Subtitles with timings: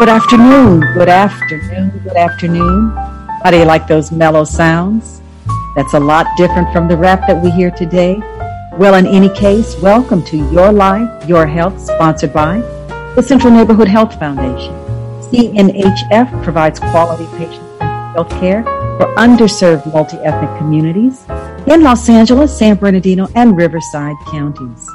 [0.00, 2.88] Good afternoon, good afternoon, good afternoon.
[3.44, 5.20] How do you like those mellow sounds?
[5.76, 8.16] That's a lot different from the rap that we hear today.
[8.78, 12.60] Well, in any case, welcome to Your Life, Your Health, sponsored by
[13.14, 14.72] the Central Neighborhood Health Foundation.
[15.28, 17.82] CNHF provides quality patient
[18.14, 21.26] health care for underserved multi-ethnic communities
[21.66, 24.89] in Los Angeles, San Bernardino, and Riverside counties.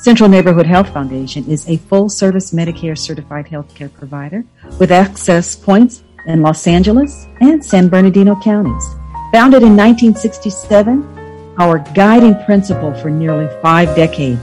[0.00, 4.46] Central Neighborhood Health Foundation is a full service Medicare certified healthcare provider
[4.78, 8.82] with access points in Los Angeles and San Bernardino counties.
[9.30, 14.42] Founded in 1967, our guiding principle for nearly five decades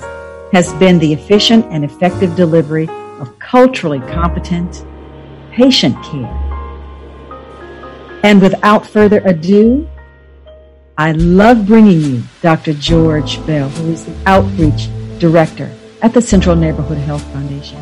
[0.51, 2.87] has been the efficient and effective delivery
[3.19, 4.85] of culturally competent
[5.51, 6.31] patient care.
[8.23, 9.89] And without further ado,
[10.99, 12.73] I love bringing you Dr.
[12.73, 14.87] George Bell, who is the outreach
[15.19, 17.79] Director at the Central Neighborhood Health Foundation,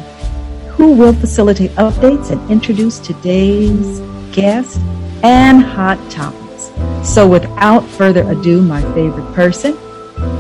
[0.70, 4.00] who will facilitate updates and introduce today's
[4.36, 4.80] guest
[5.24, 6.72] and hot topics.
[7.04, 9.78] So without further ado, my favorite person,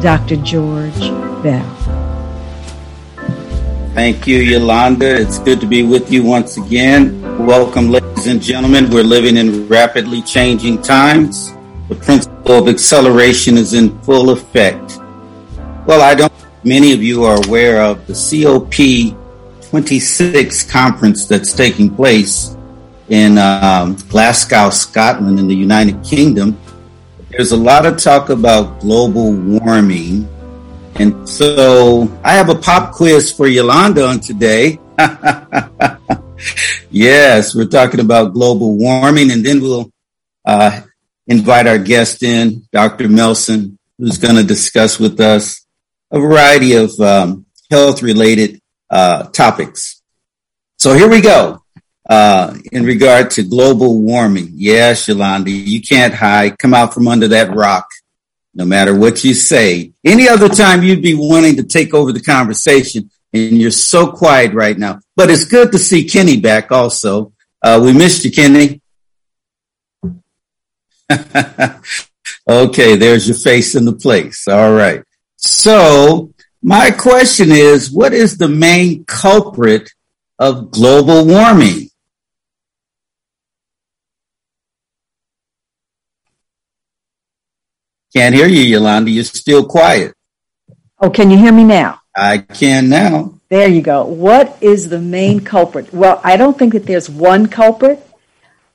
[0.01, 0.35] Dr.
[0.37, 0.99] George
[1.43, 1.71] Bell.
[3.93, 5.21] Thank you, Yolanda.
[5.21, 7.21] It's good to be with you once again.
[7.45, 8.89] Welcome, ladies and gentlemen.
[8.89, 11.53] We're living in rapidly changing times.
[11.87, 14.97] The principle of acceleration is in full effect.
[15.87, 16.34] Well, I don't
[16.65, 19.15] many of you are aware of the COP
[19.69, 22.57] 26 conference that's taking place
[23.09, 26.57] in um, Glasgow, Scotland, in the United Kingdom.
[27.29, 30.27] There's a lot of talk about global warming.
[30.95, 34.79] And so I have a pop quiz for Yolanda on today.
[36.89, 39.91] yes, we're talking about global warming, and then we'll
[40.45, 40.81] uh,
[41.27, 43.09] invite our guest in, Dr.
[43.09, 45.64] Melson, who's going to discuss with us
[46.11, 50.01] a variety of um, health related uh, topics.
[50.77, 51.61] So here we go.
[52.07, 56.57] Uh, in regard to global warming, yes, Yolanda, you can't hide.
[56.59, 57.87] Come out from under that rock,
[58.53, 59.93] no matter what you say.
[60.03, 64.53] Any other time you'd be wanting to take over the conversation, and you're so quiet
[64.53, 64.99] right now.
[65.15, 66.71] But it's good to see Kenny back.
[66.71, 67.33] Also,
[67.63, 68.81] uh, we missed you, Kenny.
[72.47, 74.47] okay, there's your face in the place.
[74.47, 75.03] All right.
[75.45, 76.33] So
[76.63, 79.91] my question is, what is the main culprit
[80.39, 81.89] of global warming?
[88.15, 89.11] Can't hear you, Yolanda.
[89.11, 90.13] You're still quiet.
[90.99, 91.99] Oh, can you hear me now?
[92.15, 93.35] I can now.
[93.49, 94.05] There you go.
[94.05, 95.93] What is the main culprit?
[95.93, 98.03] Well, I don't think that there's one culprit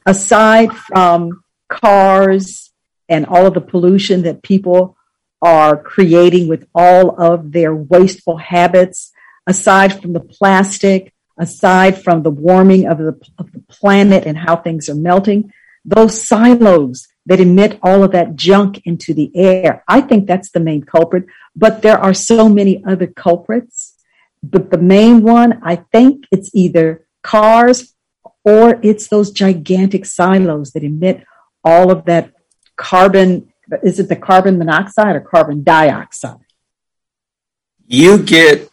[0.06, 2.70] aside from cars
[3.08, 4.97] and all of the pollution that people
[5.43, 9.12] are creating with all of their wasteful habits,
[9.47, 14.56] aside from the plastic, aside from the warming of the, of the planet and how
[14.56, 15.50] things are melting,
[15.84, 19.83] those silos that emit all of that junk into the air.
[19.89, 21.25] I think that's the main culprit,
[21.56, 23.95] but there are so many other culprits.
[24.43, 27.95] But the main one, I think it's either cars
[28.45, 31.25] or it's those gigantic silos that emit
[31.62, 32.33] all of that
[32.77, 36.38] carbon is it the carbon monoxide or carbon dioxide?
[37.86, 38.70] You get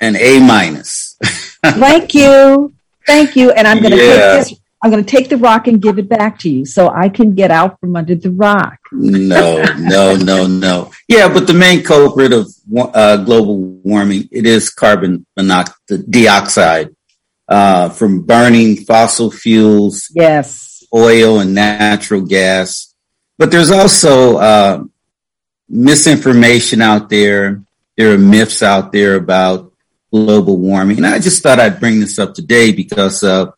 [0.00, 1.16] an A minus.
[1.64, 2.74] Thank you.
[3.06, 3.50] Thank you.
[3.50, 4.36] And I'm going to yeah.
[4.36, 4.60] take this.
[4.82, 7.34] I'm going to take the rock and give it back to you so I can
[7.34, 8.78] get out from under the rock.
[8.90, 10.90] no, no, no, no.
[11.06, 16.96] Yeah, but the main culprit of uh, global warming, it is carbon monoxide, dioxide
[17.46, 20.10] uh, from burning fossil fuels.
[20.14, 20.82] Yes.
[20.94, 22.89] Oil and natural gas
[23.40, 24.84] but there's also uh,
[25.66, 27.62] misinformation out there.
[27.96, 29.72] There are myths out there about
[30.12, 30.98] global warming.
[30.98, 33.54] And I just thought I'd bring this up today because of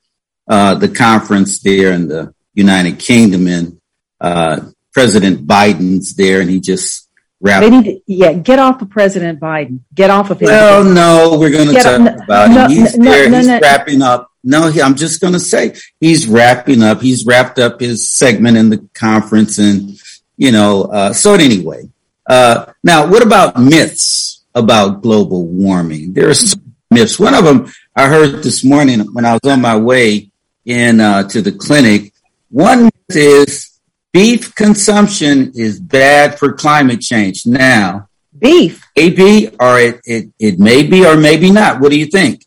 [0.47, 3.80] uh, the conference there in the United Kingdom and
[4.21, 4.60] uh,
[4.92, 7.09] President Biden's there and he just
[7.41, 7.62] wrapped.
[7.62, 9.80] They need to, yeah, get off of President Biden.
[9.92, 10.47] Get off of him.
[10.47, 12.71] Well, no, we're going to talk no, about no, him.
[12.71, 13.30] He's no, there.
[13.30, 17.00] he's wrapping up no, I'm just going to say he's wrapping up.
[17.00, 20.00] He's wrapped up his segment in the conference, and
[20.36, 20.84] you know.
[20.84, 21.89] Uh, so anyway,
[22.27, 26.12] uh, now what about myths about global warming?
[26.12, 27.18] There are some myths.
[27.18, 30.30] One of them I heard this morning when I was on my way
[30.65, 32.12] in uh, to the clinic.
[32.50, 33.78] One myth is
[34.12, 37.47] beef consumption is bad for climate change.
[37.47, 41.80] Now, beef, maybe, or it, it, it may be, or maybe not.
[41.80, 42.47] What do you think?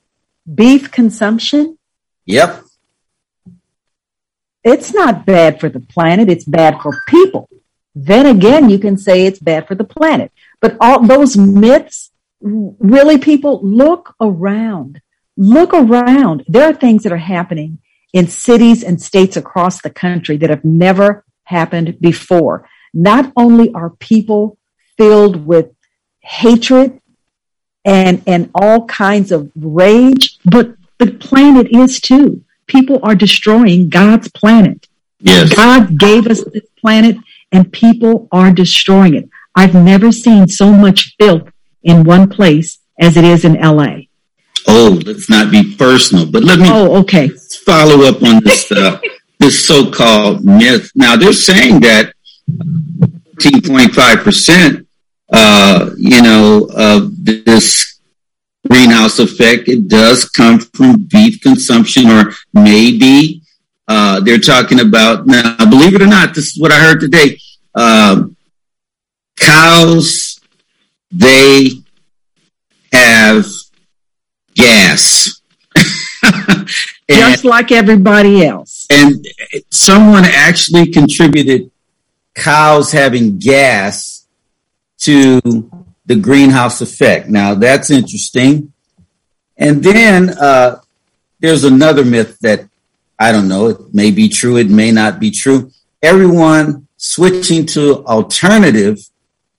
[0.53, 1.74] Beef consumption
[2.25, 2.63] Yep.
[4.63, 7.49] It's not bad for the planet, it's bad for people.
[7.93, 10.31] Then again, you can say it's bad for the planet.
[10.59, 12.11] But all those myths,
[12.41, 15.01] really, people look around.
[15.37, 16.43] look around.
[16.47, 17.79] There are things that are happening
[18.13, 22.67] in cities and states across the country that have never happened before.
[22.93, 24.57] Not only are people
[24.97, 25.71] filled with
[26.21, 27.01] hatred
[27.83, 32.43] and, and all kinds of rage, but the planet is too.
[32.67, 34.87] People are destroying God's planet.
[35.19, 35.53] Yes.
[35.53, 37.17] God gave us this planet
[37.51, 39.29] and people are destroying it.
[39.55, 41.49] I've never seen so much filth
[41.83, 44.01] in one place as it is in LA.
[44.67, 47.29] Oh, let's not be personal, but let me oh, okay.
[47.65, 48.99] follow up on this uh,
[49.39, 50.91] this so-called myth.
[50.95, 52.13] Now they're saying that
[52.49, 54.87] 13.5 percent,
[55.31, 57.94] uh, you know, of this
[58.69, 63.41] greenhouse effect, it does come from beef consumption, or maybe
[63.87, 65.55] uh, they're talking about now.
[65.69, 67.39] Believe it or not, this is what I heard today.
[67.73, 68.35] Um,
[69.37, 70.39] cows,
[71.11, 71.69] they
[72.91, 73.45] have
[74.55, 75.41] gas.
[77.09, 78.87] Just like everybody else.
[78.89, 79.25] And
[79.69, 81.69] someone actually contributed
[82.33, 84.25] cows having gas
[84.99, 85.39] to
[86.05, 87.27] the greenhouse effect.
[87.29, 88.73] Now that's interesting.
[89.57, 90.81] And then uh,
[91.39, 92.67] there's another myth that
[93.17, 95.71] I don't know, it may be true, it may not be true.
[96.01, 98.99] Everyone switching to alternative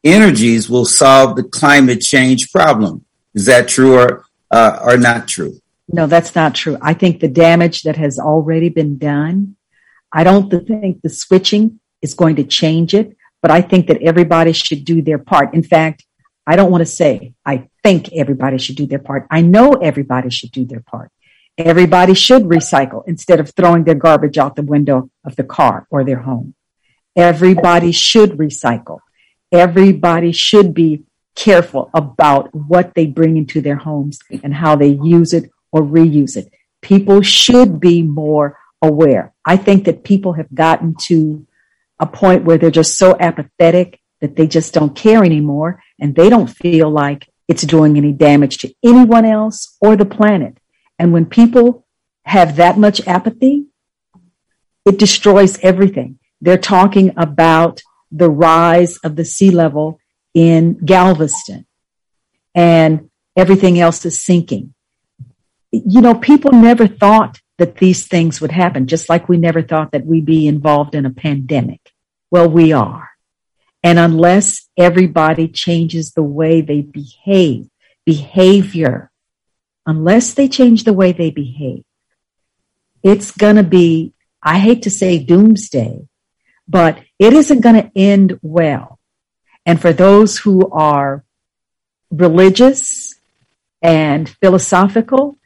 [0.04, 3.04] energies will solve the climate change problem.
[3.34, 5.58] Is that true or uh, or not true?
[5.88, 6.76] No, that's not true.
[6.80, 9.56] I think the damage that has already been done.
[10.12, 14.52] I don't think the switching is going to change it, but I think that everybody
[14.52, 15.54] should do their part.
[15.54, 16.04] In fact,
[16.46, 19.26] I don't want to say I think everybody should do their part.
[19.30, 21.10] I know everybody should do their part.
[21.58, 26.04] Everybody should recycle instead of throwing their garbage out the window of the car or
[26.04, 26.54] their home.
[27.16, 28.98] Everybody should recycle.
[29.50, 31.04] Everybody should be
[31.34, 36.36] careful about what they bring into their homes and how they use it or reuse
[36.36, 36.52] it.
[36.82, 39.32] People should be more aware.
[39.44, 41.46] I think that people have gotten to
[41.98, 46.28] a point where they're just so apathetic that they just don't care anymore and they
[46.28, 50.58] don't feel like it's doing any damage to anyone else or the planet.
[50.98, 51.86] And when people
[52.24, 53.66] have that much apathy,
[54.84, 56.18] it destroys everything.
[56.40, 59.98] They're talking about the rise of the sea level
[60.34, 61.66] in Galveston
[62.54, 64.74] and everything else is sinking.
[65.72, 69.92] You know, people never thought that these things would happen, just like we never thought
[69.92, 71.92] that we'd be involved in a pandemic.
[72.30, 73.10] Well, we are.
[73.86, 77.68] And unless everybody changes the way they behave,
[78.04, 79.12] behavior,
[79.86, 81.84] unless they change the way they behave,
[83.04, 84.12] it's going to be,
[84.42, 86.08] I hate to say doomsday,
[86.66, 88.98] but it isn't going to end well.
[89.64, 91.24] And for those who are
[92.10, 93.14] religious
[93.80, 95.38] and philosophical,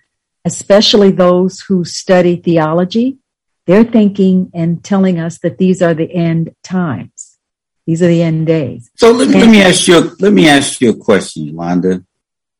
[0.47, 3.19] especially those who study theology,
[3.67, 7.20] they're thinking and telling us that these are the end times.
[7.91, 8.89] These are the end days.
[8.95, 10.15] So let, let me ask you.
[10.21, 12.05] Let me ask you a question, Yolanda.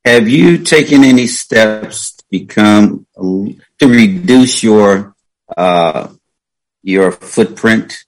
[0.05, 5.15] Have you taken any steps to become to reduce your
[5.57, 6.09] uh,
[6.83, 8.05] your footprint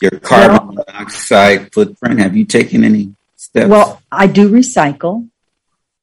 [0.00, 2.20] your carbon well, dioxide footprint?
[2.20, 3.68] Have you taken any steps?
[3.68, 5.28] Well, I do recycle.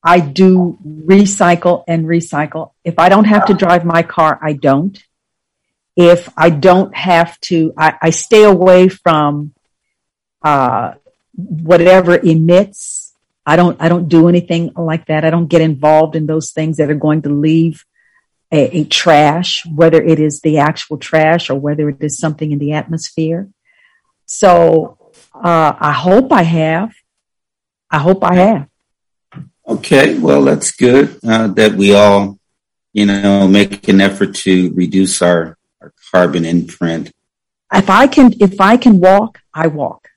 [0.03, 2.71] I do recycle and recycle.
[2.83, 5.01] If I don't have to drive my car, I don't.
[5.95, 9.53] If I don't have to, I, I stay away from
[10.41, 10.93] uh,
[11.35, 13.13] whatever emits.
[13.45, 13.79] I don't.
[13.81, 15.23] I don't do anything like that.
[15.23, 17.85] I don't get involved in those things that are going to leave
[18.51, 22.59] a, a trash, whether it is the actual trash or whether it is something in
[22.59, 23.49] the atmosphere.
[24.25, 24.97] So
[25.33, 26.93] uh, I hope I have.
[27.89, 28.67] I hope I have.
[29.67, 32.37] Okay, well, that's good uh, that we all,
[32.93, 35.57] you know, make an effort to reduce our, our
[36.11, 37.11] carbon imprint.
[37.73, 40.09] If I can, if I can walk, I walk.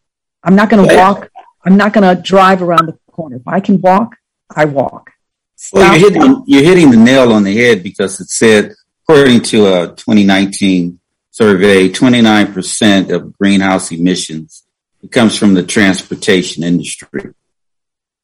[0.43, 1.31] I'm not going to walk.
[1.65, 3.37] I'm not going to drive around the corner.
[3.37, 4.17] If I can walk,
[4.55, 5.11] I walk.
[5.57, 9.43] Stop well, you're hitting, you're hitting the nail on the head because it said, according
[9.43, 14.65] to a 2019 survey, 29% of greenhouse emissions
[15.11, 17.35] comes from the transportation industry.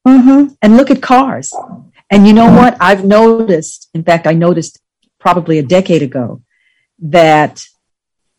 [0.07, 0.53] Mm-hmm.
[0.61, 1.53] And look at cars.
[2.09, 2.77] And you know what?
[2.79, 4.79] I've noticed, in fact, I noticed
[5.19, 6.41] probably a decade ago
[6.99, 7.65] that,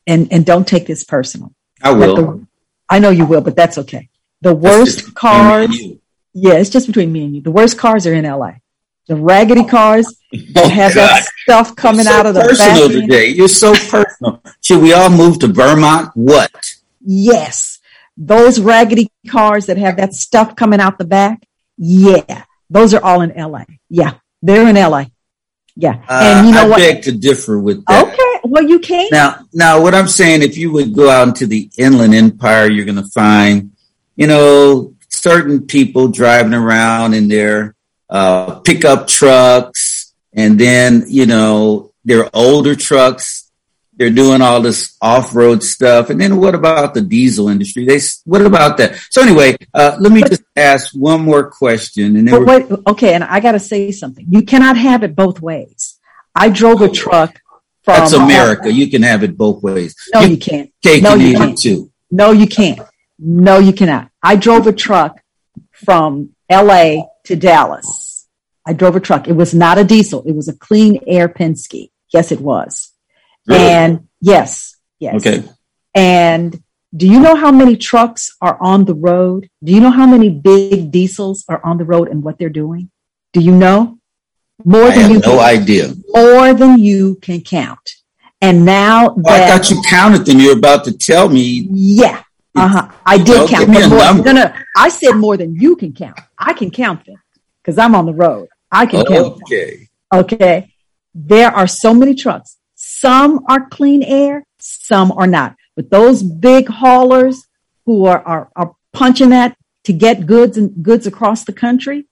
[0.07, 1.53] and, and don't take this personal.
[1.83, 2.17] I will.
[2.17, 2.47] The,
[2.89, 4.09] I know you will, but that's okay.
[4.43, 5.77] The worst cars,
[6.33, 7.43] yeah, it's just between me and you.
[7.43, 8.55] The worst cars are in LA
[9.07, 13.01] the raggedy cars that oh, have that stuff coming so out of the personal back
[13.01, 13.29] today.
[13.29, 14.43] You're so personal.
[14.63, 16.11] Should we all move to Vermont?
[16.15, 16.53] What?
[17.01, 17.79] Yes,
[18.17, 21.47] those raggedy cars that have that stuff coming out the back.
[21.77, 23.65] Yeah, those are all in LA.
[23.89, 25.07] Yeah, They're in LA.
[25.77, 26.03] Yeah.
[26.09, 26.79] Uh, and you know I what?
[26.79, 28.09] beg to differ with that.
[28.09, 28.26] Okay.
[28.45, 29.09] Well, you can.
[29.11, 32.85] Now, now what I'm saying, if you would go out into the Inland Empire, you're
[32.85, 33.73] going to find,
[34.17, 37.75] you know, certain people driving around in their
[38.09, 43.51] uh, pickup trucks, and then you know their older trucks.
[43.99, 47.87] They're doing all this off-road stuff, and then what about the diesel industry?
[47.87, 48.97] They what about that?
[49.11, 53.25] So anyway, uh, let me just ask one more question, and then wait, okay, and
[53.25, 54.27] I got to say something.
[54.29, 55.99] You cannot have it both ways.
[56.35, 57.41] I drove a truck
[57.87, 58.71] from That's America.
[58.71, 59.95] You can have it both ways.
[60.13, 60.71] No, you, you can't.
[60.85, 61.57] no, you can't.
[61.57, 61.91] Too.
[62.11, 62.81] No, you can't.
[63.19, 64.11] No, you cannot.
[64.23, 65.21] I drove a truck
[65.73, 68.27] from LA to Dallas.
[68.67, 69.29] I drove a truck.
[69.29, 70.25] It was not a diesel.
[70.27, 71.91] It was a clean air Penske.
[72.13, 72.93] Yes, it was.
[73.47, 73.63] Really?
[73.63, 75.25] And yes, yes.
[75.25, 75.49] Okay.
[75.95, 76.61] And
[76.95, 79.49] do you know how many trucks are on the road?
[79.63, 82.91] Do you know how many big diesels are on the road and what they're doing?
[83.33, 83.99] Do you know?
[84.65, 85.95] More I than you no can, idea.
[86.09, 87.91] More than you can count.
[88.41, 90.39] And now that, I thought you counted them.
[90.39, 91.69] You're about to tell me.
[91.71, 92.23] Yeah.
[92.55, 92.89] Uh-huh.
[93.05, 93.91] I did okay, count.
[93.91, 94.53] More, no, no.
[94.77, 96.19] I said more than you can count.
[96.39, 97.23] I can count them
[97.63, 98.49] because I'm on the road.
[98.71, 99.89] I can count okay.
[100.13, 100.73] Okay.
[101.15, 102.59] There are so many trucks.
[102.75, 105.57] Some are clean air, some are not.
[105.75, 107.47] But those big haulers
[107.87, 112.07] who are, are, are punching that to get goods and goods across the country,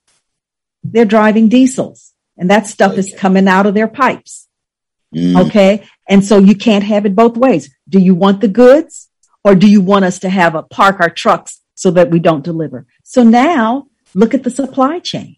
[0.83, 2.14] they're driving diesels.
[2.37, 3.01] And that stuff okay.
[3.01, 4.49] is coming out of their pipes.
[5.15, 5.47] Mm.
[5.47, 5.87] Okay.
[6.09, 7.75] And so you can't have it both ways.
[7.89, 9.09] Do you want the goods
[9.45, 12.45] or do you want us to have a park our trucks so that we don't
[12.45, 12.87] deliver?
[13.03, 15.37] So now look at the supply chain.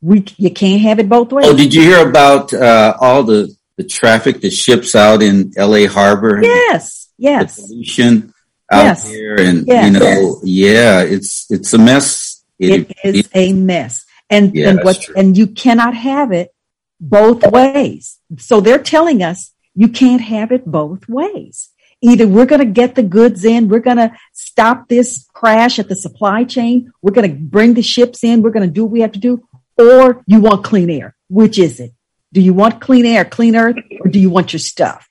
[0.00, 1.46] We, you can't have it both ways.
[1.46, 5.86] Oh, did you hear about uh, all the, the traffic that ships out in LA
[5.86, 6.40] Harbor?
[6.42, 7.56] Yes, yes.
[7.56, 8.32] The pollution
[8.70, 9.08] out yes.
[9.10, 9.84] there, and yes.
[9.84, 12.44] you know, yeah, it's it's a mess.
[12.58, 15.14] it, it is it, a mess, and yeah, and what true.
[15.16, 16.54] and you cannot have it
[17.00, 18.18] both ways.
[18.38, 21.70] So they're telling us you can't have it both ways.
[22.02, 25.88] Either we're going to get the goods in, we're going to stop this crash at
[25.88, 28.92] the supply chain, we're going to bring the ships in, we're going to do what
[28.92, 29.46] we have to do,
[29.76, 31.14] or you want clean air.
[31.28, 31.92] Which is it?
[32.32, 35.08] Do you want clean air, clean earth, or do you want your stuff?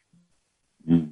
[0.90, 1.12] Mm.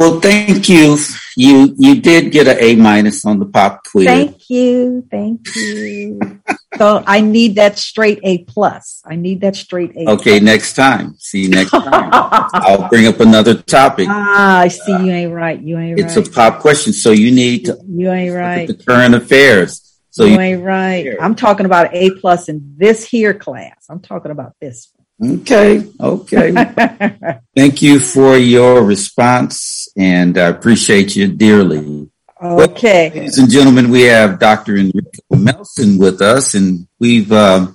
[0.00, 0.96] Well, thank you.
[1.36, 4.06] You you did get an A minus on the pop quiz.
[4.06, 6.40] Thank you, thank you.
[6.78, 9.02] so I need that straight A plus.
[9.04, 10.08] I need that straight A.
[10.12, 10.42] Okay, plus.
[10.42, 11.16] next time.
[11.18, 12.08] See you next time.
[12.14, 14.08] I'll bring up another topic.
[14.32, 14.90] Ah, I see.
[14.90, 15.60] You ain't right.
[15.60, 16.18] You ain't it's right.
[16.18, 17.78] It's a pop question, so you need to.
[17.86, 18.66] You ain't right.
[18.66, 19.98] the current affairs.
[20.08, 21.14] So you, you ain't right.
[21.20, 23.84] I'm talking about A plus in this here class.
[23.90, 25.00] I'm talking about this one.
[25.40, 25.86] Okay.
[26.00, 26.52] Okay.
[27.56, 32.08] Thank you for your response and I appreciate you dearly.
[32.42, 33.10] Okay.
[33.10, 34.76] Well, ladies and gentlemen, we have Dr.
[34.76, 37.66] Enrico Melson with us and we've uh,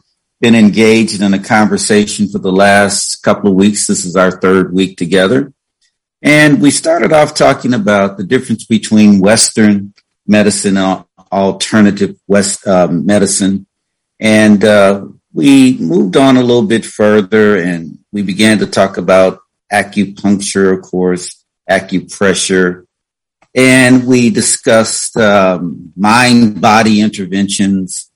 [0.41, 3.87] been engaged in a conversation for the last couple of weeks.
[3.87, 5.53] This is our third week together.
[6.21, 9.93] And we started off talking about the difference between Western
[10.25, 13.67] medicine and alternative West uh, medicine.
[14.19, 19.41] And uh, we moved on a little bit further and we began to talk about
[19.71, 22.85] acupuncture, of course, acupressure,
[23.55, 28.11] and we discussed um, mind body interventions,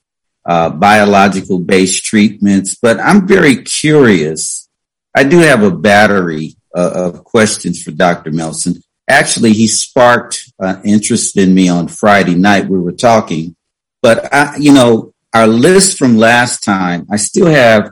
[0.46, 2.75] uh, biological based treatments.
[2.75, 4.68] But I'm very curious.
[5.15, 8.32] I do have a battery uh, of questions for Dr.
[8.32, 8.84] Melson.
[9.08, 12.68] Actually, he sparked uh, interest in me on Friday night.
[12.68, 13.56] We were talking,
[14.01, 17.91] but I, you know, our list from last time, I still have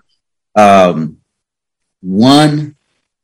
[0.56, 1.18] um,
[2.02, 2.76] one.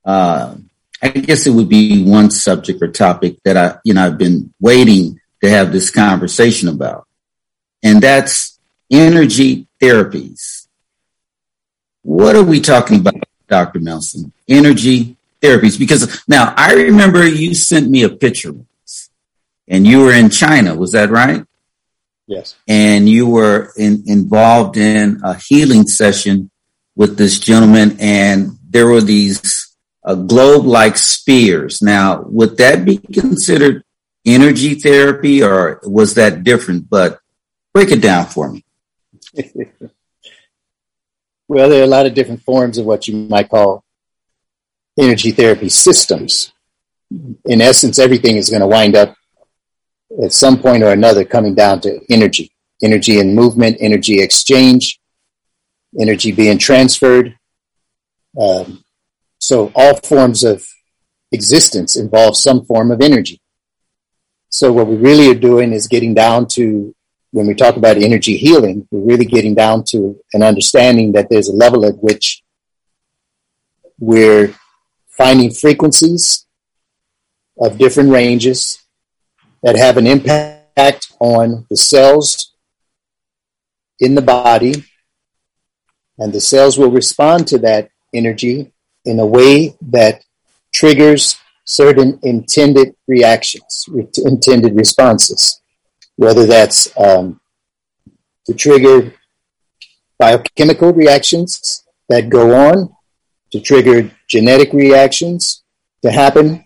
[0.06, 0.56] Uh,
[1.04, 4.54] I guess it would be one subject or topic that I, you know, I've been
[4.62, 7.08] waiting to have this conversation about,
[7.84, 8.58] and that's
[8.90, 10.68] energy therapies.
[12.04, 13.16] What are we talking about,
[13.48, 13.80] Dr.
[13.80, 14.32] Melson?
[14.48, 15.78] Energy therapies?
[15.78, 18.54] Because now I remember you sent me a picture
[19.68, 20.76] and you were in China.
[20.76, 21.46] Was that right?
[22.28, 22.56] Yes.
[22.68, 26.50] And you were in, involved in a healing session
[26.96, 29.63] with this gentleman, and there were these
[30.06, 31.82] uh, globe like spheres.
[31.82, 33.84] Now, would that be considered
[34.26, 36.90] energy therapy, or was that different?
[36.90, 37.20] But
[37.74, 38.66] break it down for me.
[41.48, 43.84] well, there are a lot of different forms of what you might call
[45.00, 46.52] energy therapy systems.
[47.46, 49.16] In essence, everything is going to wind up
[50.22, 52.52] at some point or another coming down to energy,
[52.84, 55.00] energy in movement, energy exchange,
[56.00, 57.38] energy being transferred.
[58.40, 58.83] Um,
[59.44, 60.66] so all forms of
[61.34, 63.42] existence involve some form of energy.
[64.48, 66.96] So what we really are doing is getting down to
[67.32, 71.50] when we talk about energy healing, we're really getting down to an understanding that there's
[71.50, 72.42] a level at which
[74.00, 74.56] we're
[75.10, 76.46] finding frequencies
[77.60, 78.82] of different ranges
[79.62, 82.54] that have an impact on the cells
[84.00, 84.86] in the body,
[86.18, 88.73] and the cells will respond to that energy
[89.06, 90.24] in a way that
[90.74, 95.62] triggers certain intended reactions, intended responses,
[96.16, 97.40] whether that's um,
[98.46, 99.14] to trigger
[100.20, 102.96] biochemical reactions that go on,
[103.52, 105.64] to trigger genetic reactions
[106.02, 106.66] to happen,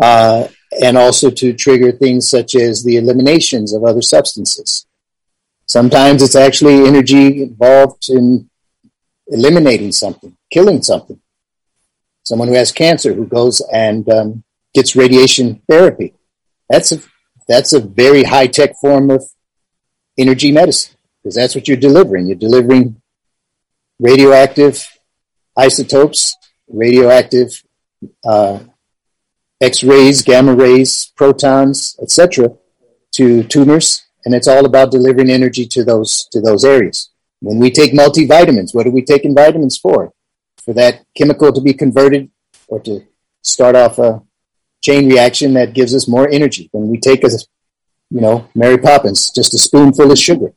[0.00, 0.46] uh,
[0.82, 4.86] and also to trigger things such as the eliminations of other substances.
[5.66, 8.48] Sometimes it's actually energy involved in
[9.28, 11.20] eliminating something, killing something.
[12.24, 14.44] Someone who has cancer who goes and um,
[14.74, 16.14] gets radiation therapy.
[16.68, 17.00] That's a
[17.46, 19.24] that's a very high tech form of
[20.18, 22.26] energy medicine because that's what you're delivering.
[22.26, 23.00] You're delivering
[23.98, 24.86] radioactive
[25.56, 26.36] isotopes,
[26.68, 27.62] radioactive
[28.24, 28.60] uh,
[29.60, 32.50] X rays, gamma rays, protons, etc.,
[33.12, 37.10] to tumors, and it's all about delivering energy to those to those areas.
[37.40, 40.12] When we take multivitamins, what are we taking vitamins for?
[40.64, 42.30] For that chemical to be converted
[42.66, 43.06] or to
[43.42, 44.22] start off a
[44.82, 46.68] chain reaction that gives us more energy.
[46.72, 47.30] When we take a,
[48.10, 50.52] you know, Mary Poppins, just a spoonful of sugar,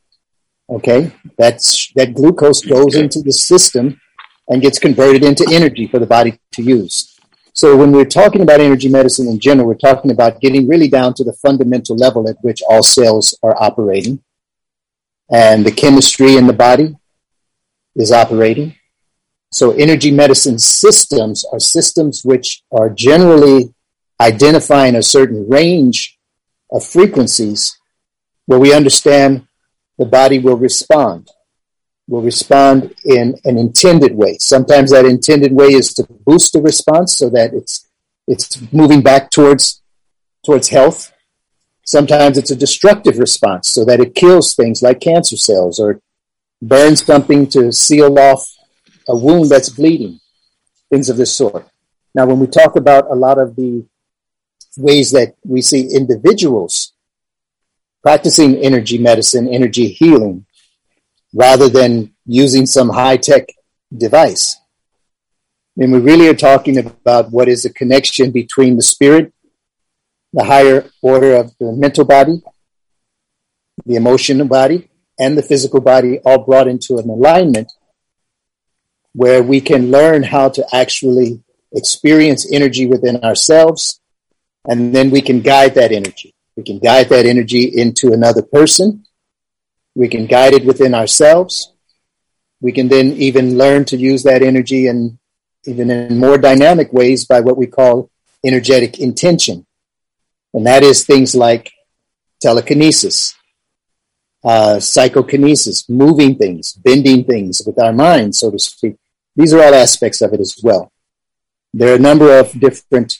[0.68, 4.00] okay, that's that glucose goes into the system
[4.48, 7.16] and gets converted into energy for the body to use.
[7.54, 11.14] So when we're talking about energy medicine in general, we're talking about getting really down
[11.14, 14.22] to the fundamental level at which all cells are operating
[15.32, 16.94] and the chemistry in the body
[17.96, 18.74] is operating.
[19.50, 23.74] So energy medicine systems are systems which are generally
[24.20, 26.18] identifying a certain range
[26.70, 27.76] of frequencies
[28.46, 29.46] where we understand
[29.98, 31.28] the body will respond
[32.08, 34.36] will respond in an intended way.
[34.38, 37.88] Sometimes that intended way is to boost the response so that it's
[38.26, 39.82] it's moving back towards
[40.44, 41.12] towards health.
[41.84, 46.00] Sometimes it's a destructive response so that it kills things like cancer cells or
[46.60, 48.46] burns something to seal off
[49.08, 50.20] a wound that's bleeding,
[50.90, 51.66] things of this sort.
[52.14, 53.84] Now, when we talk about a lot of the
[54.76, 56.92] ways that we see individuals
[58.02, 60.44] practicing energy medicine, energy healing,
[61.32, 63.46] rather than using some high tech
[63.96, 64.56] device.
[65.76, 69.32] And we really are talking about what is the connection between the spirit,
[70.32, 72.42] the higher order of the mental body,
[73.86, 77.70] the emotional body, and the physical body, all brought into an alignment
[79.14, 81.42] where we can learn how to actually
[81.72, 84.00] experience energy within ourselves,
[84.66, 86.34] and then we can guide that energy.
[86.56, 89.04] We can guide that energy into another person,
[89.94, 91.72] we can guide it within ourselves.
[92.60, 95.18] We can then even learn to use that energy and
[95.66, 98.10] even in more dynamic ways by what we call
[98.44, 99.66] energetic intention.
[100.54, 101.72] And that is things like
[102.40, 103.34] telekinesis,
[104.44, 108.96] uh, psychokinesis, moving things, bending things with our minds, so to speak.
[109.36, 110.92] These are all aspects of it as well.
[111.72, 113.16] There are a number of different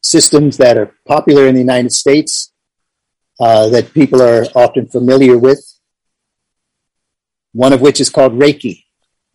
[0.00, 2.52] systems that are popular in the United States
[3.40, 5.60] uh, that people are often familiar with.
[7.52, 8.84] One of which is called Reiki.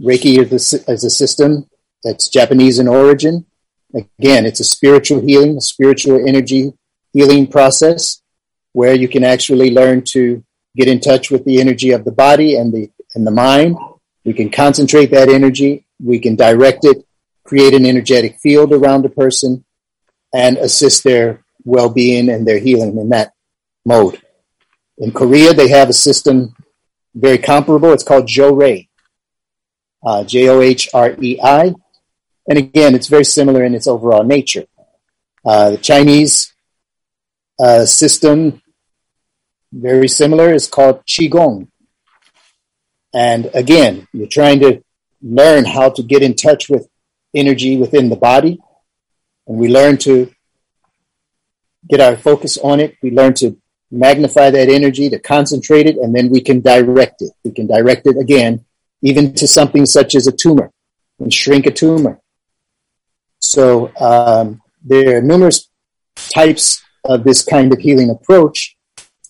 [0.01, 1.69] Reiki is a, is a system
[2.03, 3.45] that's Japanese in origin.
[3.93, 6.73] Again, it's a spiritual healing, a spiritual energy
[7.13, 8.21] healing process
[8.73, 10.43] where you can actually learn to
[10.76, 13.78] get in touch with the energy of the body and the and the mind.
[14.26, 15.86] We can concentrate that energy.
[16.02, 17.06] We can direct it,
[17.43, 19.63] create an energetic field around a person,
[20.34, 23.34] and assist their well-being and their healing in that
[23.86, 24.21] mode.
[24.97, 26.56] In Korea, they have a system
[27.13, 27.93] very comparable.
[27.93, 28.88] It's called Johrei,
[30.06, 31.73] uh, J O H R E I.
[32.47, 34.65] And again, it's very similar in its overall nature.
[35.45, 36.52] Uh, the Chinese
[37.63, 38.62] uh, system,
[39.71, 41.69] very similar, is called Qigong.
[43.13, 44.84] And again, you're trying to
[45.21, 46.89] learn how to get in touch with
[47.34, 48.60] energy within the body.
[49.47, 50.34] And we learn to
[51.88, 52.97] get our focus on it.
[53.02, 53.58] We learn to
[53.89, 57.32] magnify that energy, to concentrate it, and then we can direct it.
[57.45, 58.65] We can direct it again,
[59.02, 60.69] even to something such as a tumor,
[61.19, 62.19] and shrink a tumor.
[63.39, 65.69] So um, there are numerous
[66.15, 68.75] types of this kind of healing approach,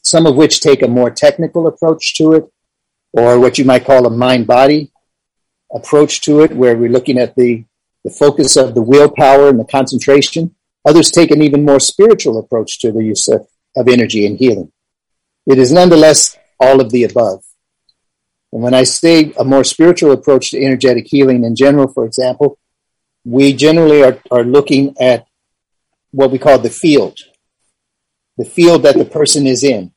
[0.01, 2.45] some of which take a more technical approach to it,
[3.13, 4.91] or what you might call a mind body
[5.73, 7.65] approach to it, where we're looking at the,
[8.03, 10.53] the focus of the willpower and the concentration.
[10.85, 14.71] Others take an even more spiritual approach to the use of of energy and healing.
[15.45, 17.43] it is nonetheless all of the above.
[18.51, 22.59] And when I say a more spiritual approach to energetic healing in general, for example,
[23.25, 25.25] we generally are, are looking at
[26.11, 27.17] what we call the field,
[28.37, 29.91] the field that the person is in.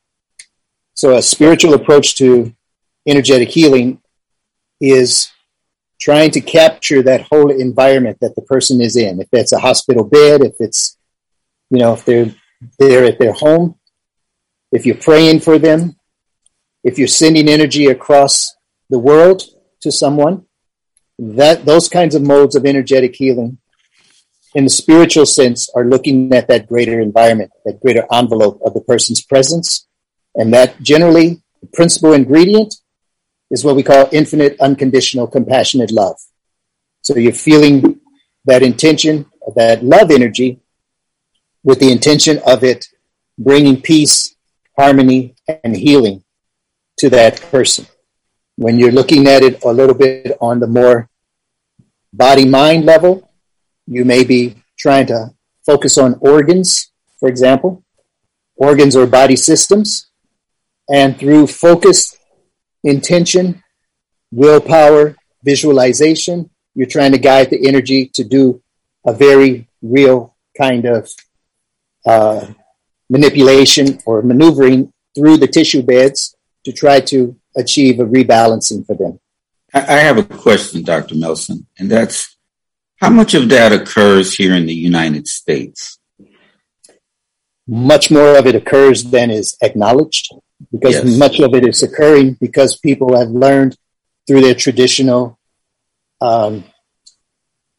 [0.93, 2.53] So a spiritual approach to
[3.07, 4.01] energetic healing
[4.79, 5.29] is
[5.99, 9.19] trying to capture that whole environment that the person is in.
[9.19, 10.97] If it's a hospital bed, if it's,
[11.69, 12.33] you know, if they're
[12.79, 13.75] they're at their home,
[14.71, 15.95] if you're praying for them,
[16.83, 18.55] if you're sending energy across
[18.89, 19.43] the world
[19.81, 20.45] to someone,
[21.19, 23.57] that those kinds of modes of energetic healing
[24.57, 28.81] in the spiritual sense are looking at that greater environment, that greater envelope of the
[28.81, 29.87] person's presence.
[30.33, 32.73] And that generally the principal ingredient
[33.51, 36.17] is what we call infinite, unconditional, compassionate love.
[37.01, 38.01] So you're feeling
[38.45, 40.59] that intention, that love energy,
[41.63, 42.87] with the intention of it
[43.37, 44.35] bringing peace,
[44.75, 46.23] harmony, and healing
[46.97, 47.85] to that person.
[48.55, 51.11] When you're looking at it a little bit on the more
[52.11, 53.26] body mind level,
[53.87, 55.33] you may be trying to
[55.65, 57.83] focus on organs, for example,
[58.55, 60.09] organs or body systems.
[60.89, 62.17] And through focused
[62.83, 63.63] intention,
[64.31, 66.49] willpower, visualization.
[66.75, 68.61] You're trying to guide the energy to do
[69.05, 71.09] a very real kind of
[72.05, 72.47] uh,
[73.09, 79.19] manipulation or maneuvering through the tissue beds to try to achieve a rebalancing for them.
[79.73, 81.15] I have a question, Dr.
[81.15, 82.36] Melson, and that's
[82.99, 85.99] how much of that occurs here in the United States?
[87.67, 90.29] Much more of it occurs than is acknowledged
[90.71, 91.17] because yes.
[91.17, 93.77] much of it is occurring because people have learned
[94.25, 95.37] through their traditional
[96.21, 96.63] um,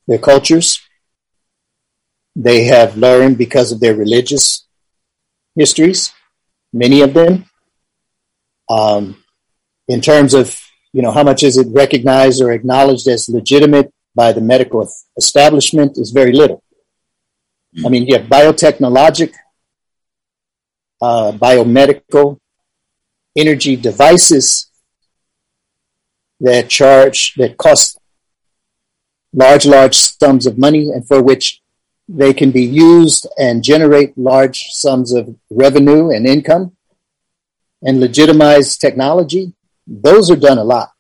[0.07, 0.81] their cultures
[2.37, 4.67] they have learned because of their religious
[5.57, 6.13] histories
[6.73, 7.45] many of them
[8.71, 9.23] um,
[9.89, 10.57] in terms of
[10.93, 14.81] you know how much is it recognized or acknowledged as legitimate by the medical
[15.23, 16.61] establishment is very little
[17.75, 17.87] mm-hmm.
[17.87, 19.33] i mean you have biotechnologic
[21.01, 22.39] uh, biomedical
[23.37, 24.71] energy devices
[26.41, 27.99] that charge, that cost
[29.33, 31.61] large, large sums of money and for which
[32.09, 36.77] they can be used and generate large sums of revenue and income
[37.83, 39.53] and legitimize technology,
[39.87, 40.91] those are done a lot.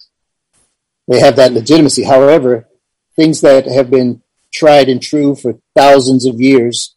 [1.08, 2.04] They have that legitimacy.
[2.04, 2.67] However,
[3.18, 6.94] things that have been tried and true for thousands of years,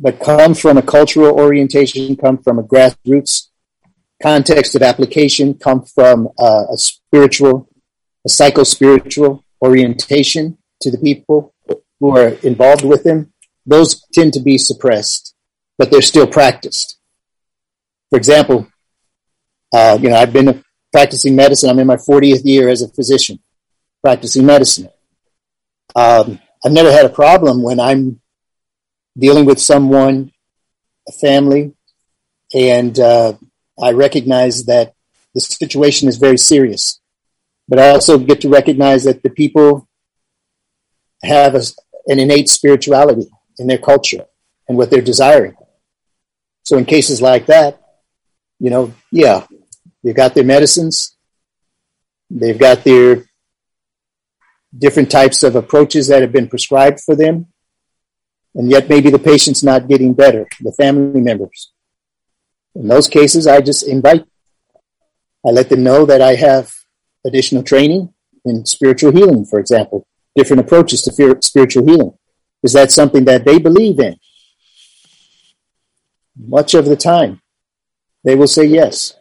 [0.00, 3.48] but come from a cultural orientation, come from a grassroots
[4.22, 7.68] context of application come from a spiritual,
[8.24, 11.54] a psycho-spiritual orientation to the people
[12.00, 13.32] who are involved with them,
[13.64, 15.34] those tend to be suppressed,
[15.78, 16.98] but they're still practiced.
[18.10, 18.68] For example,
[19.72, 21.68] uh, you know, I've been practicing medicine.
[21.68, 23.38] I'm in my 40th year as a physician
[24.06, 24.88] practicing medicine.
[25.96, 28.20] Um, I've never had a problem when I'm
[29.18, 30.30] dealing with someone,
[31.08, 31.74] a family,
[32.54, 33.32] and uh,
[33.82, 34.94] I recognize that
[35.34, 37.00] the situation is very serious.
[37.66, 39.88] But I also get to recognize that the people
[41.24, 41.62] have a,
[42.06, 43.26] an innate spirituality
[43.58, 44.26] in their culture
[44.68, 45.56] and what they're desiring.
[46.62, 47.80] So in cases like that,
[48.60, 49.46] you know, yeah,
[50.04, 51.16] they've got their medicines,
[52.30, 53.25] they've got their
[54.76, 57.46] different types of approaches that have been prescribed for them,
[58.54, 61.72] and yet maybe the patient's not getting better, the family members.
[62.74, 64.24] In those cases, I just invite,
[65.46, 66.70] I let them know that I have
[67.24, 68.12] additional training
[68.44, 72.12] in spiritual healing, for example, different approaches to spiritual healing.
[72.62, 74.16] Is that something that they believe in?
[76.36, 77.40] Much of the time,
[78.24, 79.14] they will say yes.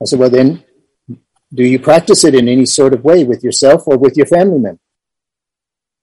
[0.00, 0.64] I said, well, then,
[1.52, 4.58] do you practice it in any sort of way with yourself or with your family
[4.58, 4.80] member?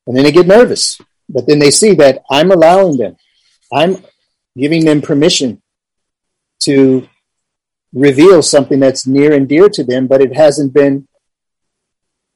[0.07, 3.17] And then they get nervous, but then they see that I'm allowing them,
[3.73, 4.03] I'm
[4.57, 5.61] giving them permission
[6.61, 7.07] to
[7.93, 11.07] reveal something that's near and dear to them, but it hasn't been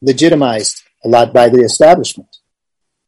[0.01, 2.37] legitimized a lot by the establishment.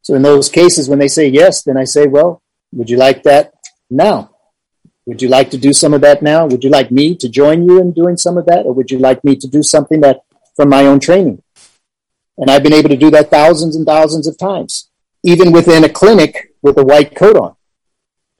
[0.01, 2.41] So in those cases, when they say yes, then I say, well,
[2.73, 3.53] would you like that
[3.89, 4.30] now?
[5.11, 6.45] Would you like to do some of that now?
[6.45, 8.65] Would you like me to join you in doing some of that?
[8.65, 10.21] Or would you like me to do something that
[10.55, 11.43] from my own training?
[12.37, 14.89] And I've been able to do that thousands and thousands of times,
[15.21, 17.55] even within a clinic with a white coat on.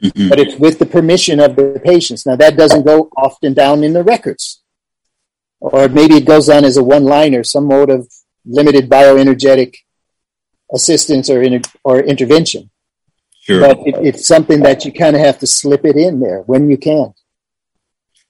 [0.01, 0.29] Mm-hmm.
[0.29, 2.25] But it's with the permission of the patients.
[2.25, 4.61] Now, that doesn't go often down in the records.
[5.59, 8.09] Or maybe it goes on as a one liner, some mode of
[8.45, 9.75] limited bioenergetic
[10.73, 12.71] assistance or, inter- or intervention.
[13.41, 13.59] Sure.
[13.59, 16.69] But it, it's something that you kind of have to slip it in there when
[16.69, 17.13] you can.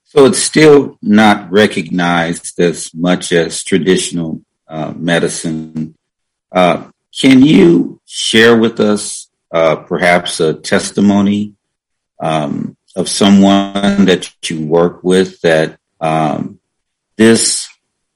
[0.06, 5.96] So it's still not recognized as much as traditional uh, medicine.
[6.52, 11.56] Uh, can you share with us uh, perhaps a testimony
[12.20, 16.60] um, of someone that you work with that um,
[17.16, 17.70] this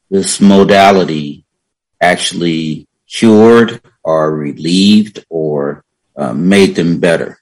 [0.09, 1.45] this modality
[2.01, 5.84] actually cured or relieved or
[6.17, 7.39] uh, made them better?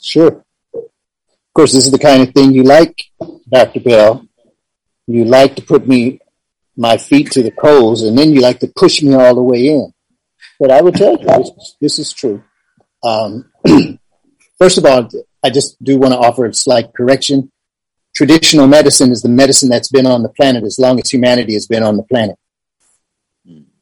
[0.00, 0.44] Sure.
[0.74, 3.04] Of course, this is the kind of thing you like,
[3.48, 3.80] Dr.
[3.80, 4.26] Bell.
[5.06, 6.20] You like to put me
[6.76, 9.68] my feet to the coals, and then you like to push me all the way
[9.68, 9.92] in.
[10.58, 12.42] But I would tell you this, this is true.
[13.04, 13.50] Um,
[14.58, 15.08] first of all,
[15.44, 17.50] I just do want to offer a slight correction.
[18.14, 21.66] Traditional medicine is the medicine that's been on the planet as long as humanity has
[21.66, 22.38] been on the planet.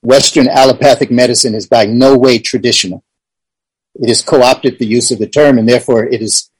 [0.03, 3.05] Western allopathic medicine is by no way traditional.
[4.01, 6.51] It has co-opted the use of the term and therefore it has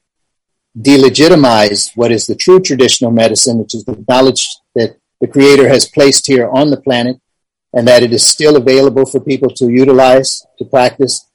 [0.77, 5.89] delegitimized what is the true traditional medicine, which is the knowledge that the creator has
[5.89, 7.17] placed here on the planet
[7.73, 11.27] and that it is still available for people to utilize, to practice,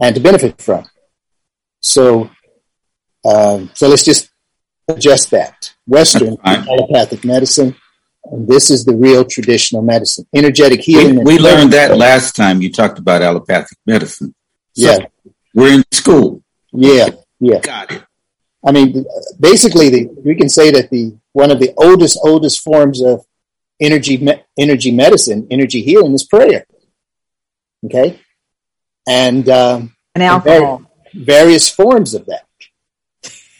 [0.00, 0.86] and to benefit from.
[1.80, 2.30] So,
[3.24, 4.30] um, so let's just
[4.88, 5.74] adjust that.
[5.86, 7.76] Western allopathic medicine,
[8.24, 10.26] and this is the real traditional medicine.
[10.34, 11.16] Energetic healing.
[11.16, 14.34] We, we learned that last time you talked about allopathic medicine.
[14.80, 15.06] So yeah,
[15.54, 16.42] we're in school.
[16.72, 17.60] Yeah, yeah.
[17.60, 18.02] Got it.
[18.64, 19.04] I mean,
[19.38, 23.24] basically, the, we can say that the one of the oldest, oldest forms of
[23.78, 26.64] energy, me, energy medicine, energy healing is prayer.
[27.84, 28.20] Okay,
[29.06, 32.46] and um, and alcohol, and various forms of that.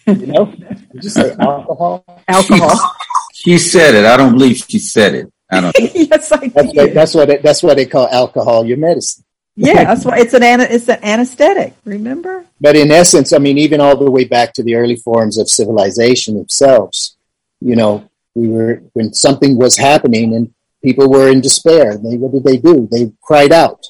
[0.07, 2.05] You know, did you say alcohol?
[2.27, 2.97] Alcohol.
[3.33, 4.05] She said it.
[4.05, 5.33] I don't believe she said it.
[5.51, 5.75] I don't.
[5.95, 8.67] yes, I that's, what, that's what it, that's what they call alcohol.
[8.67, 9.25] Your medicine.
[9.61, 11.75] Yeah, that's why it's an it's an anesthetic.
[11.85, 12.47] Remember?
[12.61, 15.49] But in essence, I mean, even all the way back to the early forms of
[15.49, 17.17] civilization themselves,
[17.61, 21.99] you know, we were when something was happening and people were in despair.
[21.99, 22.89] They what did they do?
[22.91, 23.85] They cried out,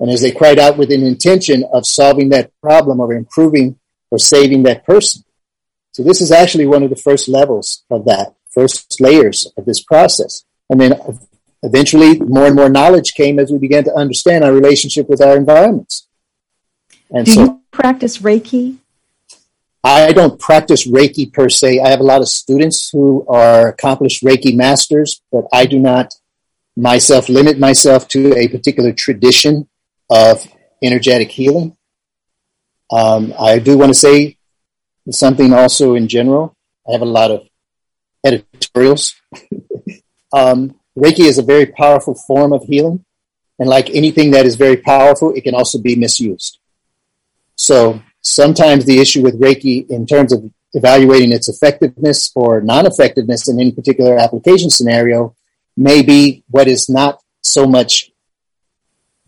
[0.00, 3.78] and as they cried out with an intention of solving that problem or improving
[4.10, 5.22] or saving that person.
[5.92, 9.82] So this is actually one of the first levels of that, first layers of this
[9.82, 10.44] process.
[10.70, 10.92] And then
[11.62, 15.36] eventually more and more knowledge came as we began to understand our relationship with our
[15.36, 16.06] environments.
[17.10, 18.78] And Do so, you practice Reiki?
[19.82, 21.80] I don't practice Reiki per se.
[21.80, 26.14] I have a lot of students who are accomplished Reiki masters, but I do not
[26.76, 29.68] myself limit myself to a particular tradition
[30.10, 30.46] of
[30.82, 31.76] energetic healing.
[32.90, 34.38] Um, I do want to say
[35.10, 36.54] something also in general.
[36.88, 37.48] I have a lot of
[38.24, 39.14] editorials.
[40.32, 43.04] um, Reiki is a very powerful form of healing.
[43.58, 46.58] And like anything that is very powerful, it can also be misused.
[47.56, 53.58] So sometimes the issue with Reiki in terms of evaluating its effectiveness or non-effectiveness in
[53.58, 55.34] any particular application scenario
[55.76, 58.10] may be what is not so much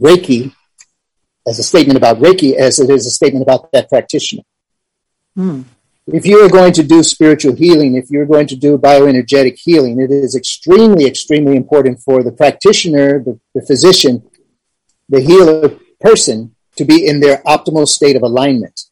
[0.01, 0.55] Reiki
[1.47, 4.43] as a statement about Reiki as it is a statement about that practitioner.
[5.35, 5.63] Hmm
[6.13, 10.01] if you are going to do spiritual healing, if you're going to do bioenergetic healing,
[10.01, 14.23] it is extremely, extremely important for the practitioner, the, the physician,
[15.09, 18.87] the healer person to be in their optimal state of alignment.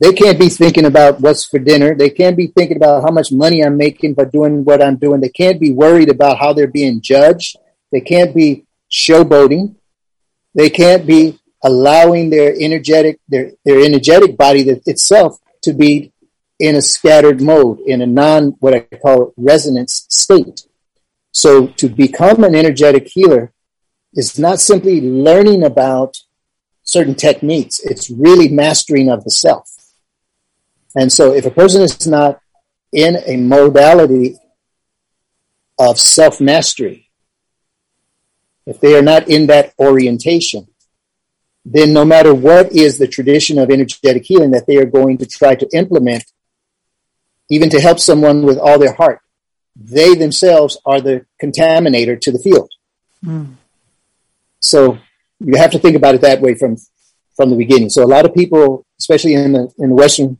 [0.00, 1.94] They can't be thinking about what's for dinner.
[1.94, 5.20] They can't be thinking about how much money I'm making by doing what I'm doing.
[5.20, 7.56] They can't be worried about how they're being judged.
[7.90, 9.76] They can't be showboating.
[10.54, 16.12] They can't be allowing their energetic, their, their energetic body that itself to be
[16.58, 20.62] in a scattered mode, in a non, what I call resonance state.
[21.32, 23.52] So to become an energetic healer
[24.14, 26.16] is not simply learning about
[26.82, 29.70] certain techniques, it's really mastering of the self.
[30.94, 32.40] And so if a person is not
[32.92, 34.36] in a modality
[35.78, 37.10] of self mastery,
[38.66, 40.68] if they are not in that orientation,
[41.68, 45.26] then no matter what is the tradition of energetic healing that they are going to
[45.26, 46.24] try to implement,
[47.50, 49.20] even to help someone with all their heart,
[49.74, 52.70] they themselves are the contaminator to the field.
[53.24, 53.54] Mm.
[54.60, 54.98] So
[55.40, 56.76] you have to think about it that way from
[57.34, 57.90] from the beginning.
[57.90, 60.38] So a lot of people, especially in the in the Western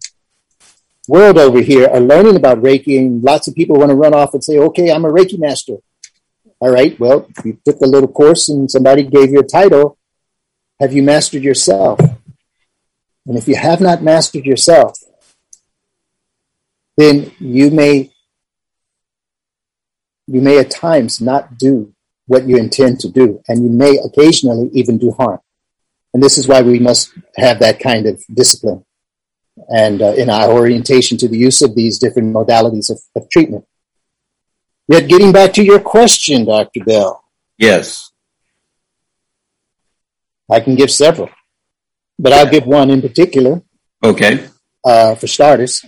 [1.08, 4.32] world over here, are learning about Reiki, and lots of people want to run off
[4.32, 5.78] and say, "Okay, I'm a Reiki master."
[6.60, 9.98] All right, well, you took a little course and somebody gave you a title
[10.80, 12.00] have you mastered yourself?
[13.26, 14.98] And if you have not mastered yourself,
[16.96, 18.10] then you may
[20.26, 21.94] you may at times not do
[22.26, 25.40] what you intend to do, and you may occasionally even do harm.
[26.14, 28.84] And this is why we must have that kind of discipline.
[29.68, 33.64] and uh, in our orientation to the use of these different modalities of, of treatment.
[34.88, 36.84] Yet, getting back to your question, Dr.
[36.84, 37.24] Bell.
[37.58, 38.05] Yes.
[40.50, 41.30] I can give several,
[42.18, 43.62] but I'll give one in particular.
[44.02, 44.46] Okay.
[44.84, 45.84] Uh, for starters,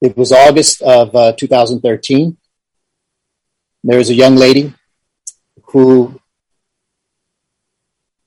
[0.00, 2.36] it was August of uh, 2013.
[3.82, 4.74] There was a young lady
[5.64, 6.20] who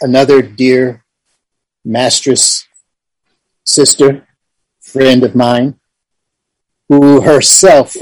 [0.01, 1.03] another dear
[1.87, 2.63] mastress
[3.63, 4.27] sister,
[4.81, 5.79] friend of mine,
[6.89, 7.95] who herself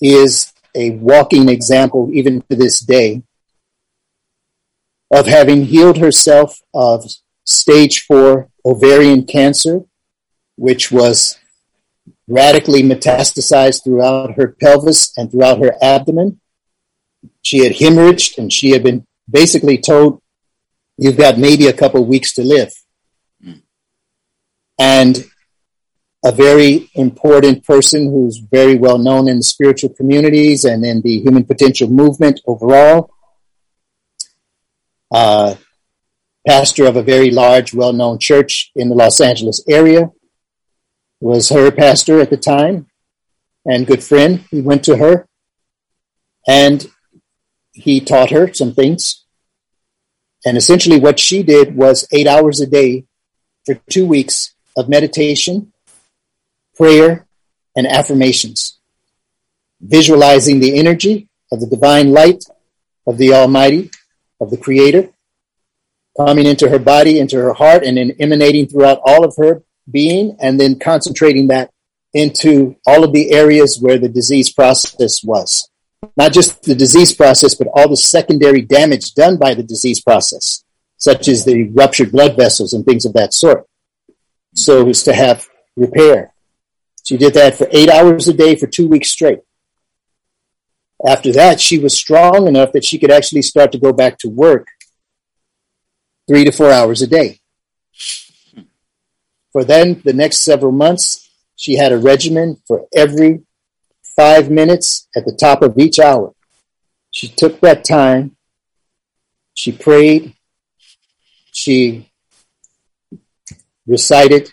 [0.00, 3.22] is a walking example, even to this day,
[5.14, 7.04] of having healed herself of
[7.44, 9.82] stage four ovarian cancer,
[10.56, 11.38] which was
[12.26, 16.40] radically metastasized throughout her pelvis and throughout her abdomen.
[17.42, 20.20] She had hemorrhaged and she had been basically told,
[20.96, 22.72] You've got maybe a couple weeks to live.
[24.78, 25.24] And
[26.24, 31.18] a very important person who's very well known in the spiritual communities and in the
[31.18, 33.13] human potential movement overall.
[35.14, 35.54] Uh,
[36.46, 40.10] pastor of a very large, well known church in the Los Angeles area,
[41.20, 42.86] was her pastor at the time
[43.64, 44.44] and good friend.
[44.50, 45.28] He went to her
[46.46, 46.86] and
[47.72, 49.24] he taught her some things.
[50.44, 53.06] And essentially, what she did was eight hours a day
[53.64, 55.72] for two weeks of meditation
[56.74, 57.26] prayer,
[57.76, 58.78] and affirmations,
[59.80, 62.44] visualizing the energy of the divine light
[63.06, 63.90] of the Almighty,
[64.40, 65.10] of the Creator,
[66.16, 70.36] coming into her body, into her heart, and then emanating throughout all of her being,
[70.40, 71.70] and then concentrating that
[72.12, 75.68] into all of the areas where the disease process was.
[76.16, 80.64] Not just the disease process, but all the secondary damage done by the disease process,
[80.96, 83.66] such as the ruptured blood vessels and things of that sort.
[84.54, 86.34] So as to have repair.
[87.04, 89.40] She did that for eight hours a day for two weeks straight.
[91.06, 94.28] After that, she was strong enough that she could actually start to go back to
[94.28, 94.66] work
[96.26, 97.40] three to four hours a day.
[99.52, 103.42] For then, the next several months, she had a regimen for every
[104.16, 106.34] five minutes at the top of each hour.
[107.10, 108.36] She took that time,
[109.52, 110.34] she prayed,
[111.52, 112.10] she
[113.86, 114.50] recited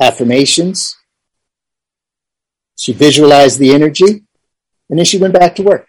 [0.00, 0.94] affirmations.
[2.76, 4.27] She visualized the energy,
[4.88, 5.86] and then she went back to work.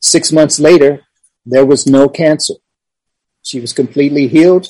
[0.00, 1.02] Six months later,
[1.44, 2.54] there was no cancer.
[3.42, 4.68] She was completely healed.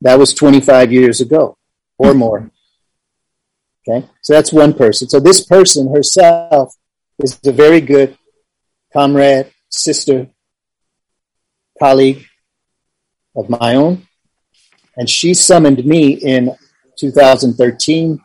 [0.00, 1.56] That was 25 years ago
[1.98, 2.50] or more.
[3.86, 5.08] Okay, so that's one person.
[5.08, 6.74] So this person herself
[7.18, 8.16] is a very good
[8.92, 10.28] comrade, sister,
[11.78, 12.24] colleague
[13.36, 14.06] of my own.
[14.96, 16.56] And she summoned me in
[16.98, 18.20] 2013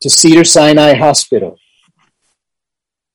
[0.00, 1.58] to Cedar Sinai Hospital.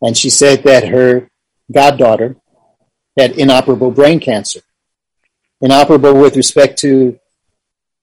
[0.02, 1.30] And she said that her
[1.72, 2.36] goddaughter
[3.18, 4.62] had inoperable brain cancer.
[5.62, 7.20] Inoperable with respect to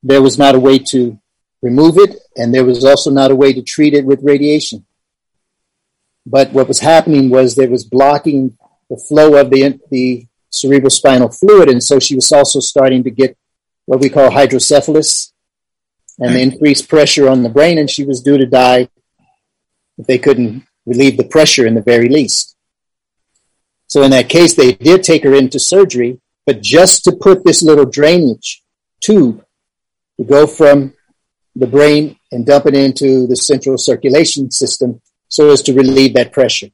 [0.03, 1.19] there was not a way to
[1.61, 4.87] remove it, and there was also not a way to treat it with radiation.
[6.25, 8.57] But what was happening was there was blocking
[8.89, 13.11] the flow of the, the cerebral spinal fluid, and so she was also starting to
[13.11, 13.37] get
[13.87, 15.33] what we call hydrocephalus,
[16.21, 18.89] and the increased pressure on the brain, and she was due to die
[19.97, 22.57] if they couldn't relieve the pressure in the very least.
[23.87, 27.63] So in that case, they did take her into surgery, but just to put this
[27.63, 28.63] little drainage
[29.01, 29.45] tube
[30.19, 30.95] to go from
[31.55, 36.33] the brain and dump it into the central circulation system so as to relieve that
[36.33, 36.69] pressure.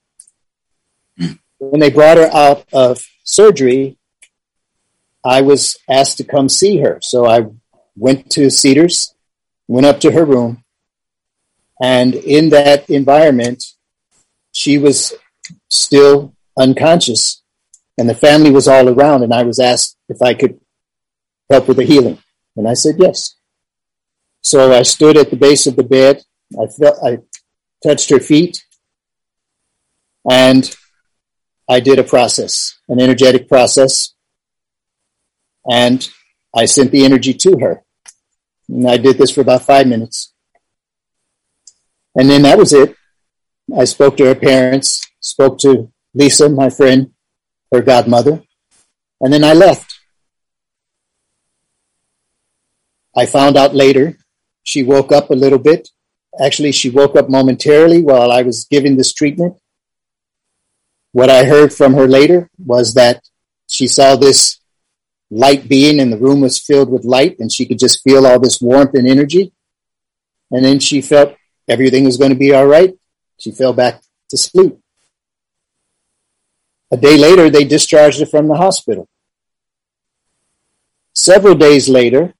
[1.58, 3.96] When they brought her out of surgery,
[5.24, 6.98] I was asked to come see her.
[7.00, 7.46] So I
[7.96, 9.14] went to Cedars
[9.66, 10.62] went up to her room,
[11.80, 13.64] and in that environment,
[14.54, 15.12] she was
[15.68, 17.42] still unconscious,
[17.98, 19.22] and the family was all around.
[19.22, 20.58] And I was asked if I could
[21.50, 22.18] help with the healing,
[22.56, 23.36] and I said yes.
[24.40, 26.22] So I stood at the base of the bed.
[26.58, 27.18] I felt I
[27.82, 28.64] touched her feet,
[30.30, 30.74] and
[31.68, 34.14] I did a process, an energetic process,
[35.70, 36.08] and
[36.54, 37.82] I sent the energy to her.
[38.68, 40.32] And I did this for about five minutes.
[42.14, 42.94] And then that was it.
[43.76, 47.12] I spoke to her parents, spoke to Lisa, my friend,
[47.72, 48.42] her godmother,
[49.20, 49.94] and then I left.
[53.16, 54.18] I found out later
[54.62, 55.88] she woke up a little bit.
[56.40, 59.56] Actually, she woke up momentarily while I was giving this treatment.
[61.12, 63.22] What I heard from her later was that
[63.68, 64.58] she saw this
[65.30, 68.40] light being and the room was filled with light and she could just feel all
[68.40, 69.52] this warmth and energy.
[70.50, 71.36] And then she felt
[71.68, 72.94] everything was going to be all right.
[73.38, 74.78] She fell back to sleep.
[76.90, 79.08] A day later, they discharged her from the hospital.
[81.12, 82.34] Several days later,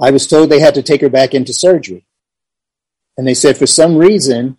[0.00, 2.06] I was told they had to take her back into surgery.
[3.16, 4.56] And they said for some reason,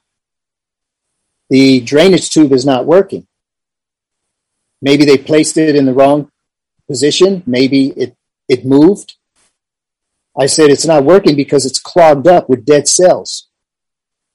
[1.50, 3.28] the drainage tube is not working.
[4.82, 6.32] Maybe they placed it in the wrong
[6.88, 7.44] position.
[7.46, 8.16] Maybe it,
[8.48, 9.16] it moved.
[10.38, 13.50] I said, it's not working because it's clogged up with dead cells.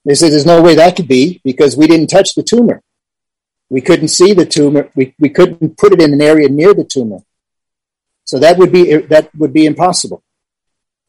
[0.07, 2.81] They said, there's no way that could be because we didn't touch the tumor.
[3.69, 4.89] We couldn't see the tumor.
[4.95, 7.19] We, we couldn't put it in an area near the tumor.
[8.25, 10.23] So that would be, that would be impossible.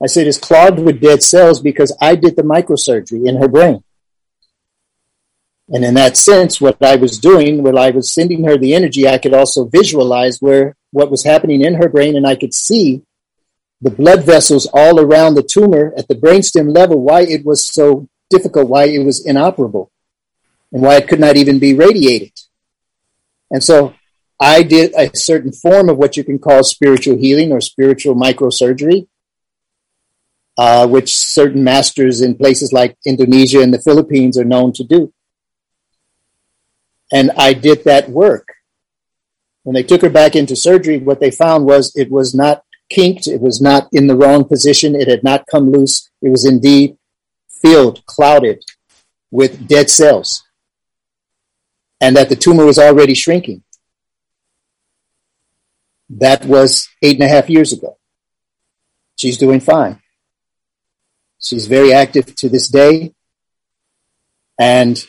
[0.03, 3.83] I said, it's clogged with dead cells because I did the microsurgery in her brain.
[5.69, 9.07] And in that sense, what I was doing, while I was sending her the energy,
[9.07, 13.03] I could also visualize where what was happening in her brain, and I could see
[13.81, 18.07] the blood vessels all around the tumor at the brainstem level, why it was so
[18.29, 19.91] difficult, why it was inoperable,
[20.71, 22.31] and why it could not even be radiated.
[23.49, 23.93] And so
[24.39, 29.07] I did a certain form of what you can call spiritual healing or spiritual microsurgery,
[30.57, 35.13] uh, which certain masters in places like Indonesia and the Philippines are known to do.
[37.11, 38.47] And I did that work.
[39.63, 43.27] When they took her back into surgery, what they found was it was not kinked,
[43.27, 46.09] it was not in the wrong position, it had not come loose.
[46.21, 46.97] It was indeed
[47.61, 48.63] filled, clouded
[49.31, 50.43] with dead cells.
[51.99, 53.63] And that the tumor was already shrinking.
[56.09, 57.97] That was eight and a half years ago.
[59.15, 59.99] She's doing fine.
[61.39, 63.13] She's very active to this day.
[64.59, 65.03] And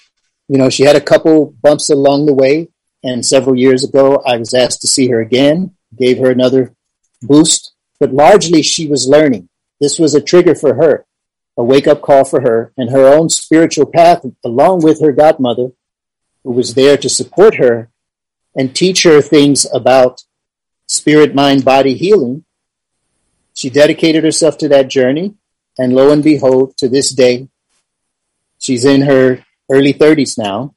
[0.48, 2.68] you know, she had a couple bumps along the way.
[3.04, 6.74] And several years ago, I was asked to see her again, gave her another
[7.22, 7.74] boost.
[8.00, 9.48] But largely, she was learning.
[9.80, 11.06] This was a trigger for her,
[11.58, 15.72] a wake up call for her, and her own spiritual path, along with her godmother,
[16.44, 17.90] who was there to support her
[18.54, 20.22] and teach her things about
[20.86, 22.44] spirit, mind, body healing.
[23.54, 25.34] She dedicated herself to that journey.
[25.76, 27.48] And lo and behold, to this day,
[28.58, 30.74] she's in her early 30s now,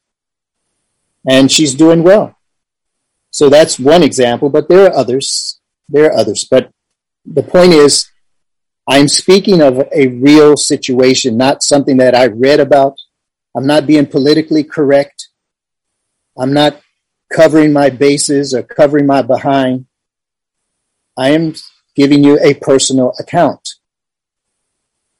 [1.27, 2.35] and she's doing well.
[3.31, 5.59] So that's one example, but there are others.
[5.87, 6.43] There are others.
[6.43, 6.71] But
[7.25, 8.11] the point is,
[8.91, 12.97] I'm speaking of a real situation, not something that I read about.
[13.55, 15.29] I'm not being politically correct.
[16.37, 16.81] I'm not
[17.31, 19.85] covering my bases or covering my behind.
[21.17, 21.55] I am
[21.95, 23.75] giving you a personal account.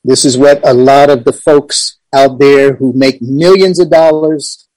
[0.03, 4.67] This is what a lot of the folks out there who make millions of dollars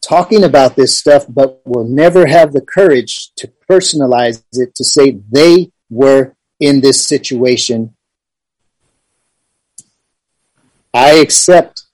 [0.00, 5.20] talking about this stuff, but will never have the courage to personalize it to say
[5.30, 7.94] they were in this situation.
[10.94, 11.84] I accept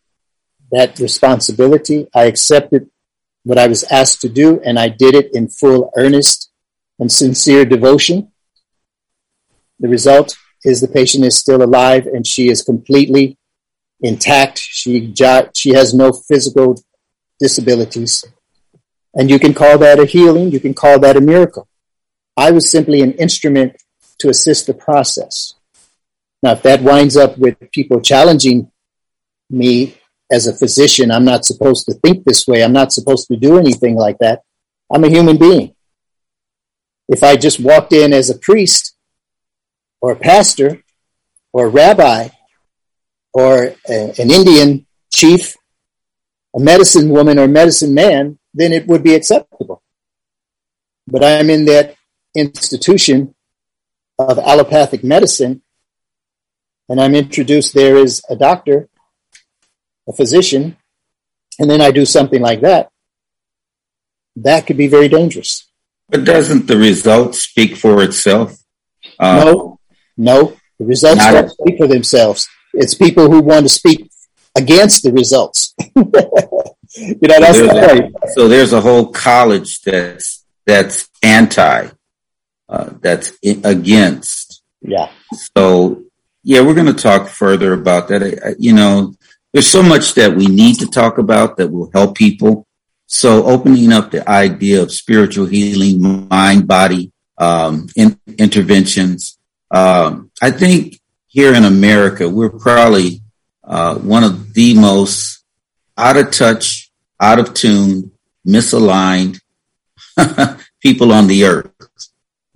[0.70, 2.08] that responsibility.
[2.14, 2.90] I accepted
[3.44, 6.50] what I was asked to do, and I did it in full earnest
[6.98, 8.32] and sincere devotion.
[9.80, 13.38] The result is the patient is still alive and she is completely
[14.00, 14.58] intact.
[14.58, 15.14] She
[15.54, 16.82] she has no physical
[17.38, 18.24] disabilities,
[19.14, 20.50] and you can call that a healing.
[20.50, 21.68] You can call that a miracle.
[22.36, 23.76] I was simply an instrument
[24.18, 25.54] to assist the process.
[26.42, 28.70] Now, if that winds up with people challenging
[29.50, 29.96] me
[30.30, 32.62] as a physician, I'm not supposed to think this way.
[32.62, 34.42] I'm not supposed to do anything like that.
[34.92, 35.74] I'm a human being.
[37.08, 38.94] If I just walked in as a priest
[40.00, 40.82] or a pastor
[41.52, 42.28] or a rabbi
[43.32, 45.56] or a, an Indian chief,
[46.54, 49.82] a medicine woman or medicine man, then it would be acceptable.
[51.06, 51.96] But I'm in that
[52.34, 53.34] institution
[54.18, 55.62] of allopathic medicine,
[56.88, 58.88] and I'm introduced there as a doctor,
[60.08, 60.76] a physician,
[61.58, 62.90] and then I do something like that.
[64.36, 65.68] That could be very dangerous.
[66.08, 68.56] But doesn't the result speak for itself?
[69.18, 69.80] Uh, no,
[70.16, 70.56] no.
[70.78, 72.48] The results don't speak for themselves.
[72.72, 74.10] It's people who want to speak
[74.56, 75.74] against the results.
[75.94, 78.14] you know, that's so the point.
[78.22, 81.88] A, so there's a whole college that's that's anti,
[82.68, 84.62] uh, that's against.
[84.80, 85.10] Yeah.
[85.56, 86.04] So
[86.42, 88.56] yeah, we're going to talk further about that.
[88.58, 89.14] You know,
[89.52, 92.66] there's so much that we need to talk about that will help people.
[93.06, 99.38] So opening up the idea of spiritual healing, mind, body, um, in, interventions.
[99.70, 103.22] Um, I think here in America, we're probably
[103.64, 105.44] uh, one of the most
[105.96, 106.90] out of touch,
[107.20, 108.12] out of tune,
[108.46, 109.40] misaligned
[110.82, 111.67] people on the earth.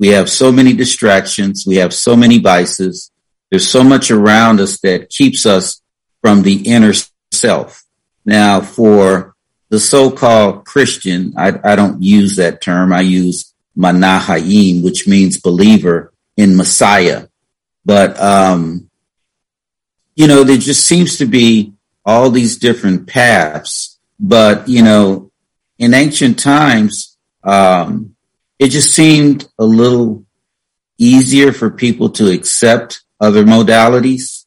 [0.03, 1.65] We have so many distractions.
[1.65, 3.13] We have so many vices.
[3.51, 5.81] There's so much around us that keeps us
[6.21, 6.93] from the inner
[7.31, 7.85] self.
[8.25, 9.37] Now, for
[9.69, 12.93] the so-called Christian, I, I don't use that term.
[12.93, 17.29] I use manahayim, which means believer in Messiah.
[17.85, 18.91] But, um,
[20.17, 21.75] you know, there just seems to be
[22.05, 24.01] all these different paths.
[24.19, 25.31] But, you know,
[25.79, 28.12] in ancient times, um,
[28.63, 30.25] it just seemed a little
[30.97, 34.45] easier for people to accept other modalities.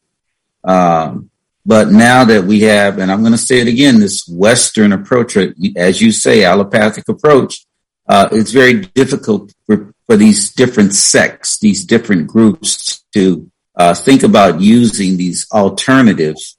[0.64, 1.28] Um,
[1.66, 5.36] but now that we have, and I'm going to say it again, this Western approach,
[5.76, 7.66] as you say, allopathic approach,
[8.08, 14.22] uh, it's very difficult for, for these different sects, these different groups to uh, think
[14.22, 16.56] about using these alternatives.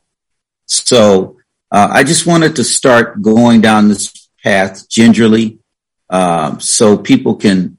[0.68, 1.38] So
[1.72, 5.58] uh, I just wanted to start going down this path gingerly,
[6.10, 7.78] um, so people can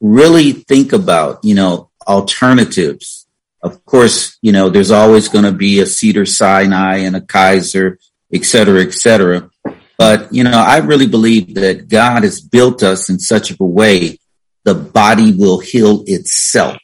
[0.00, 3.26] really think about, you know, alternatives
[3.66, 7.98] of course, you know, there's always going to be a Cedar Sinai and a Kaiser,
[8.32, 9.50] et cetera, et cetera.
[9.98, 14.18] But, you know, I really believe that God has built us in such a way
[14.62, 16.76] the body will heal itself.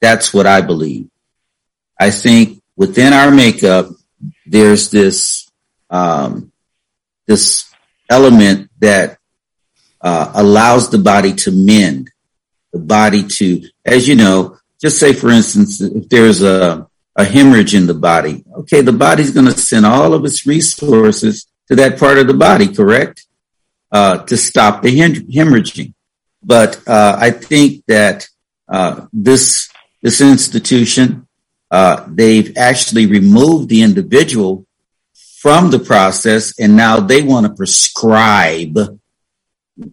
[0.00, 1.08] That's what I believe.
[2.00, 3.90] I think within our makeup,
[4.44, 5.48] there's this,
[5.90, 6.50] um,
[7.26, 7.72] this
[8.10, 9.18] element that
[10.02, 12.10] uh, allows the body to mend,
[12.72, 16.86] the body to, as you know, just say, for instance, if there's a,
[17.16, 21.46] a hemorrhage in the body, okay, the body's going to send all of its resources
[21.68, 23.26] to that part of the body, correct?
[23.92, 25.92] Uh, to stop the hem- hemorrhaging.
[26.42, 28.26] But uh, I think that
[28.68, 29.68] uh, this
[30.00, 31.28] this institution,
[31.70, 34.66] uh, they've actually removed the individual
[35.38, 38.76] from the process, and now they want to prescribe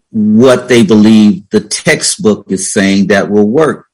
[0.09, 3.87] what they believe the textbook is saying that will work.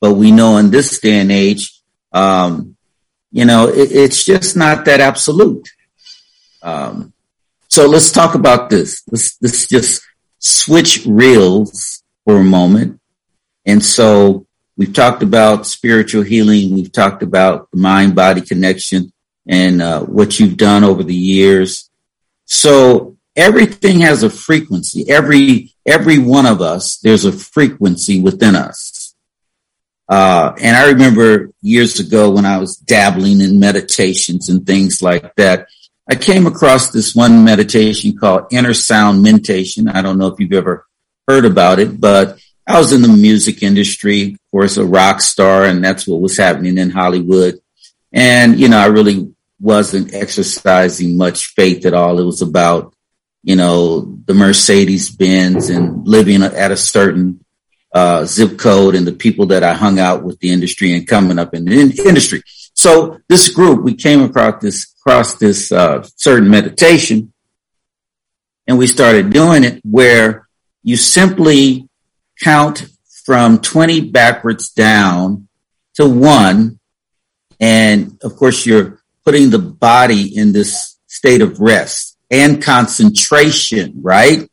[0.00, 1.80] But we know in this day and age,
[2.12, 2.76] um,
[3.32, 5.68] you know, it, it's just not that absolute.
[6.62, 7.12] Um,
[7.68, 9.02] so let's talk about this.
[9.10, 10.02] Let's, let's just
[10.38, 13.00] switch reels for a moment.
[13.66, 16.74] And so we've talked about spiritual healing.
[16.74, 19.12] We've talked about the mind body connection
[19.46, 21.90] and uh, what you've done over the years.
[22.44, 25.08] So everything has a frequency.
[25.10, 29.14] Every, every one of us, there's a frequency within us.
[30.08, 35.34] Uh, and I remember years ago when I was dabbling in meditations and things like
[35.36, 35.68] that,
[36.08, 39.88] I came across this one meditation called inner sound mentation.
[39.88, 40.86] I don't know if you've ever
[41.26, 45.64] heard about it, but I was in the music industry, of course, a rock star,
[45.64, 47.60] and that's what was happening in Hollywood.
[48.12, 52.18] And, you know, I really wasn't exercising much faith at all.
[52.18, 52.93] It was about,
[53.44, 57.44] you know, the Mercedes Benz and living at a certain
[57.92, 61.38] uh, zip code and the people that I hung out with the industry and coming
[61.38, 62.42] up in the in- industry.
[62.72, 67.34] So this group, we came across this, across this, uh, certain meditation
[68.66, 70.48] and we started doing it where
[70.82, 71.86] you simply
[72.42, 72.86] count
[73.26, 75.48] from 20 backwards down
[75.94, 76.80] to one.
[77.60, 84.50] And of course, you're putting the body in this state of rest and concentration, right?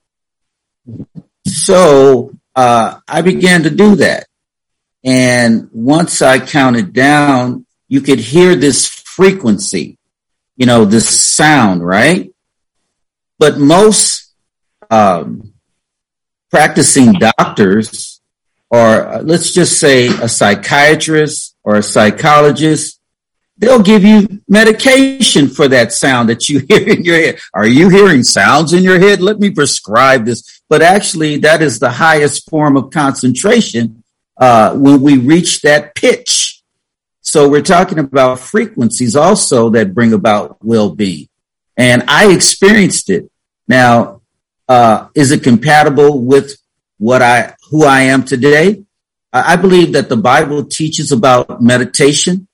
[1.48, 4.28] So uh, I began to do that.
[5.04, 9.98] And once I counted down, you could hear this frequency,
[10.56, 12.32] you know, this sound, right?
[13.40, 14.32] But most
[14.92, 15.54] um,
[16.52, 18.22] practicing doctors,
[18.70, 23.01] or let's just say a psychiatrist or a psychologist,
[23.58, 27.40] they'll give you medication for that sound that you hear in your head.
[27.54, 29.22] Are you hearing sounds in your head?
[29.22, 34.06] Let me prescribe this but actually that is the highest form of concentration
[34.38, 36.64] uh, when we reach that pitch.
[37.20, 41.28] So we're talking about frequencies also that bring about well-being.
[41.76, 43.30] And I experienced it.
[43.68, 44.22] Now,
[44.70, 46.56] uh, is it compatible with
[46.98, 48.86] what I, who I am today?
[49.34, 52.48] I believe that the Bible teaches about meditation.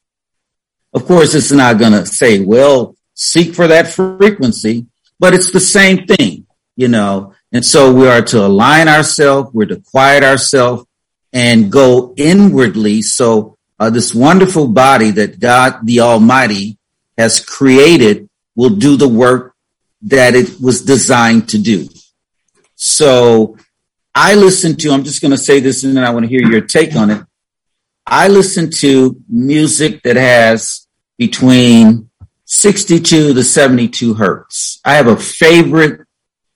[0.98, 4.88] Of course, it's not going to say, well, seek for that frequency,
[5.20, 6.48] but it's the same thing.
[6.76, 10.88] You know, and so we are to align ourselves, we're to quiet ourselves
[11.32, 13.04] and go inwardly.
[13.04, 16.80] So uh, this wonderful body that God the Almighty
[17.16, 19.54] has created will do the work
[20.02, 21.90] that it was designed to do.
[22.74, 23.56] So
[24.16, 26.42] I listen to, I'm just going to say this and then I want to hear
[26.42, 27.24] your take on it.
[28.08, 30.87] I listen to music that has
[31.18, 32.10] between
[32.46, 34.80] 62 to 72 hertz.
[34.86, 36.08] I have a favorite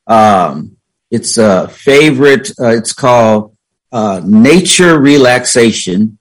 [0.07, 0.77] um,
[1.09, 2.51] It's a favorite.
[2.59, 3.55] Uh, it's called
[3.91, 6.19] uh, Nature Relaxation,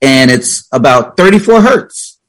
[0.00, 2.20] and it's about 34 hertz.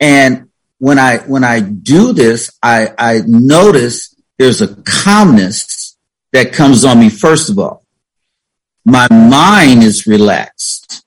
[0.00, 5.96] And when I when I do this, I I notice there's a calmness
[6.32, 7.10] that comes on me.
[7.10, 7.84] First of all,
[8.84, 11.04] my mind is relaxed,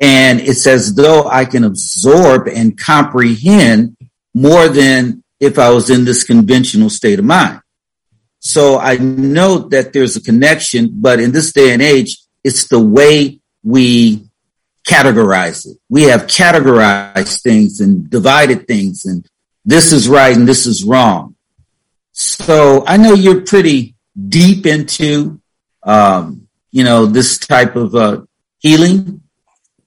[0.00, 3.96] and it's as though I can absorb and comprehend
[4.34, 7.60] more than if I was in this conventional state of mind.
[8.38, 12.80] So I know that there's a connection, but in this day and age, it's the
[12.80, 14.30] way we
[14.88, 15.76] categorize it.
[15.90, 19.26] We have categorized things and divided things, and
[19.64, 21.36] this is right and this is wrong.
[22.12, 23.94] So I know you're pretty
[24.28, 25.40] deep into,
[25.82, 28.22] um, you know, this type of uh,
[28.58, 29.19] healing.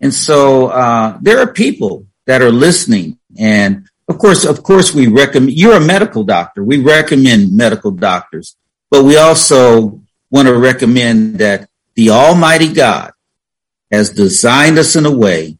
[0.03, 5.07] And so uh, there are people that are listening and of course, of course, we
[5.07, 6.63] recommend, you're a medical doctor.
[6.63, 8.57] We recommend medical doctors,
[8.91, 13.13] but we also want to recommend that the Almighty God
[13.89, 15.57] has designed us in a way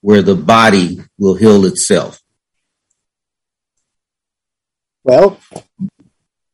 [0.00, 2.22] where the body will heal itself.
[5.02, 5.40] Well,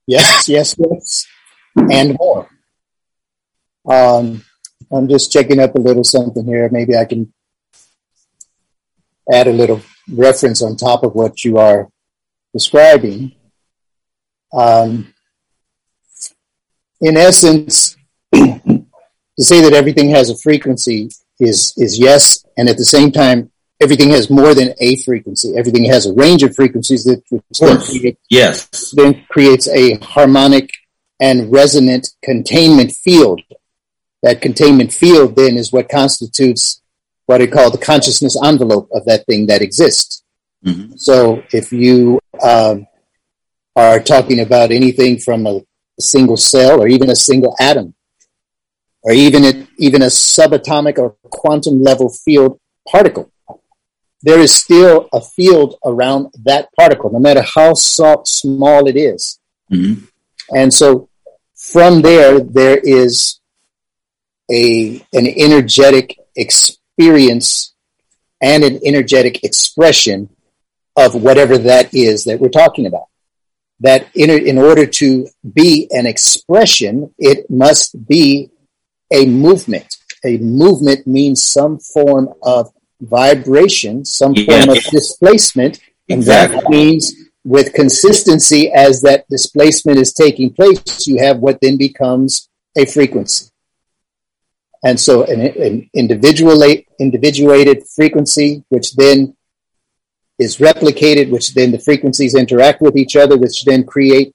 [0.06, 1.26] yes, yes, yes,
[1.76, 2.48] and more.
[3.86, 4.44] Um,
[4.92, 6.68] I'm just checking up a little something here.
[6.70, 7.32] Maybe I can
[9.30, 11.88] add a little reference on top of what you are
[12.52, 13.32] describing.
[14.52, 15.12] Um,
[17.00, 17.96] in essence,
[18.34, 18.84] to
[19.38, 24.10] say that everything has a frequency is is yes, and at the same time, everything
[24.10, 25.56] has more than a frequency.
[25.56, 27.22] Everything has a range of frequencies that
[27.60, 30.70] then create, yes then creates a harmonic
[31.20, 33.40] and resonant containment field.
[34.22, 36.82] That containment field then is what constitutes
[37.26, 40.22] what I call the consciousness envelope of that thing that exists.
[40.64, 40.94] Mm-hmm.
[40.96, 42.86] So if you um,
[43.76, 45.60] are talking about anything from a
[46.00, 47.94] single cell or even a single atom,
[49.02, 52.58] or even a, even a subatomic or quantum level field
[52.88, 53.30] particle,
[54.22, 59.38] there is still a field around that particle, no matter how small it is.
[59.72, 60.04] Mm-hmm.
[60.56, 61.08] And so
[61.54, 63.37] from there, there is
[64.50, 67.74] a an energetic experience
[68.40, 70.28] and an energetic expression
[70.96, 73.06] of whatever that is that we're talking about.
[73.80, 78.50] That in, in order to be an expression, it must be
[79.12, 79.96] a movement.
[80.24, 85.78] A movement means some form of vibration, some form of displacement,
[86.08, 86.58] and exactly.
[86.58, 92.48] that means with consistency as that displacement is taking place, you have what then becomes
[92.76, 93.46] a frequency.
[94.84, 99.36] And so an, an individuated frequency, which then
[100.38, 104.32] is replicated, which then the frequencies interact with each other, which then create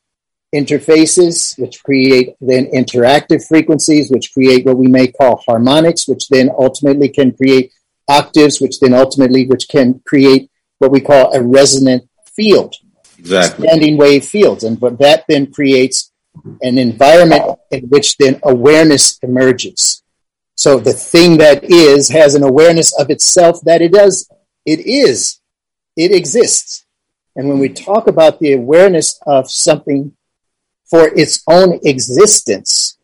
[0.53, 6.49] interfaces, which create then interactive frequencies, which create what we may call harmonics, which then
[6.57, 7.71] ultimately can create
[8.07, 12.75] octaves, which then ultimately which can create what we call a resonant field.
[13.17, 13.67] Exactly.
[13.67, 14.63] Standing wave fields.
[14.63, 16.11] And but that then creates
[16.61, 20.02] an environment in which then awareness emerges.
[20.55, 24.29] So the thing that is has an awareness of itself that it does,
[24.65, 25.39] it is,
[25.97, 26.85] it exists.
[27.35, 30.15] And when we talk about the awareness of something
[30.85, 32.97] for its own existence,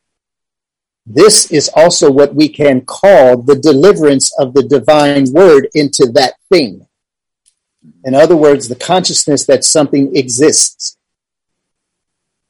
[1.06, 6.36] this is also what we can call the deliverance of the divine word into that
[6.52, 6.86] thing.
[8.04, 10.98] In other words, the consciousness that something exists.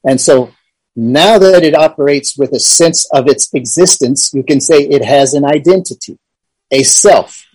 [0.04, 0.52] And so
[0.96, 5.34] now that it operates with a sense of its existence, you can say it has
[5.34, 6.18] an identity,
[6.70, 7.46] a self.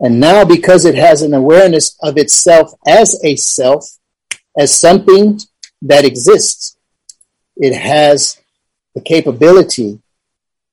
[0.00, 3.98] And now, because it has an awareness of itself as a self,
[4.56, 5.40] as something
[5.82, 6.76] that exists,
[7.56, 8.38] it has
[8.94, 10.00] the capability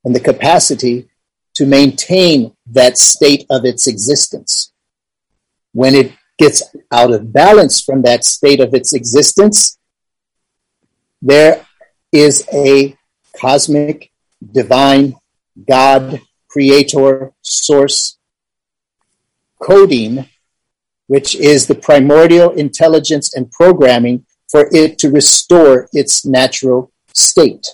[0.03, 1.10] and the capacity
[1.56, 4.72] to maintain that state of its existence.
[5.74, 9.78] When it gets out of balance from that state of its existence,
[11.22, 11.66] there
[12.11, 12.95] is a
[13.39, 14.11] cosmic,
[14.51, 15.16] divine,
[15.68, 18.18] God, creator, source
[19.61, 20.28] coding,
[21.07, 27.68] which is the primordial intelligence and programming for it to restore its natural state.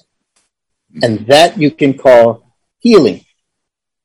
[1.02, 3.26] And that you can call healing.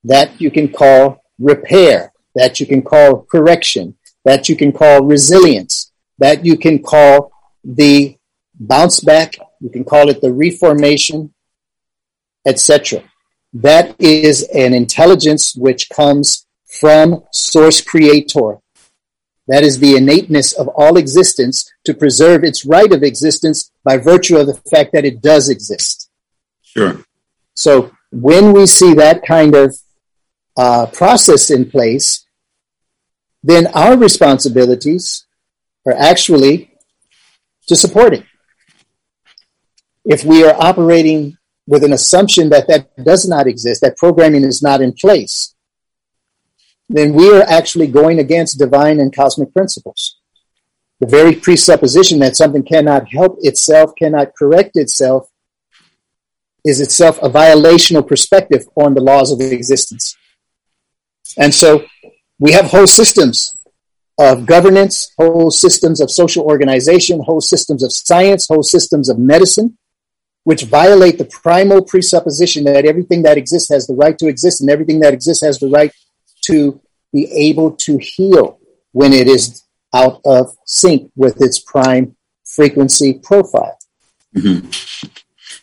[0.05, 2.13] That you can call repair.
[2.35, 3.97] That you can call correction.
[4.25, 5.93] That you can call resilience.
[6.19, 7.33] That you can call
[7.65, 8.16] the
[8.59, 11.33] bounce back, you can call it the reformation,
[12.47, 13.03] etc.
[13.53, 18.59] That is an intelligence which comes from source creator.
[19.49, 24.39] That is the innateness of all existence to preserve its right of existence by virtue
[24.39, 26.11] of the fact that it does exist.
[26.63, 27.01] Sure.
[27.55, 29.77] So when we see that kind of
[30.57, 32.27] uh, process in place,
[33.43, 35.27] then our responsibilities
[35.87, 36.73] are actually
[37.69, 38.25] to support it.
[40.09, 41.37] If we are operating
[41.67, 45.55] with an assumption that that does not exist, that programming is not in place,
[46.89, 50.17] then we are actually going against divine and cosmic principles.
[51.01, 55.29] The very presupposition that something cannot help itself, cannot correct itself,
[56.65, 60.17] is itself a violational perspective on the laws of existence.
[61.37, 61.85] And so
[62.39, 63.57] we have whole systems
[64.19, 69.77] of governance, whole systems of social organization, whole systems of science, whole systems of medicine,
[70.47, 74.71] which violate the primal presupposition that everything that exists has the right to exist and
[74.71, 75.91] everything that exists has the right
[76.41, 76.81] to
[77.13, 78.61] be able to heal
[78.93, 83.77] when it is out of sync with its prime frequency profile.
[84.37, 84.69] Mm-hmm.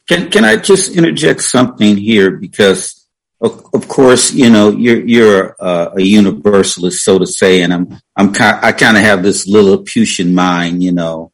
[0.09, 3.07] Can can I just interject something here because
[3.39, 8.01] of, of course you know you're you're uh, a universalist so to say and I'm
[8.17, 11.31] I'm ki- I kind of have this Lilliputian mind you know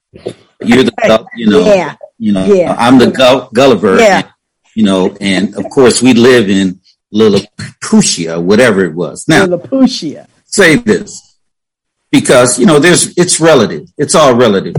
[0.61, 1.95] you're the you know yeah.
[2.17, 2.75] you know yeah.
[2.77, 4.19] I'm the Gull- Gulliver yeah.
[4.19, 4.33] And,
[4.75, 6.79] you know and of course we live in
[7.11, 9.27] Lilliputian, whatever it was.
[9.27, 10.27] Now, Lilliputian.
[10.45, 11.37] Say this
[12.11, 13.87] because you know there's it's relative.
[13.97, 14.75] It's all relative.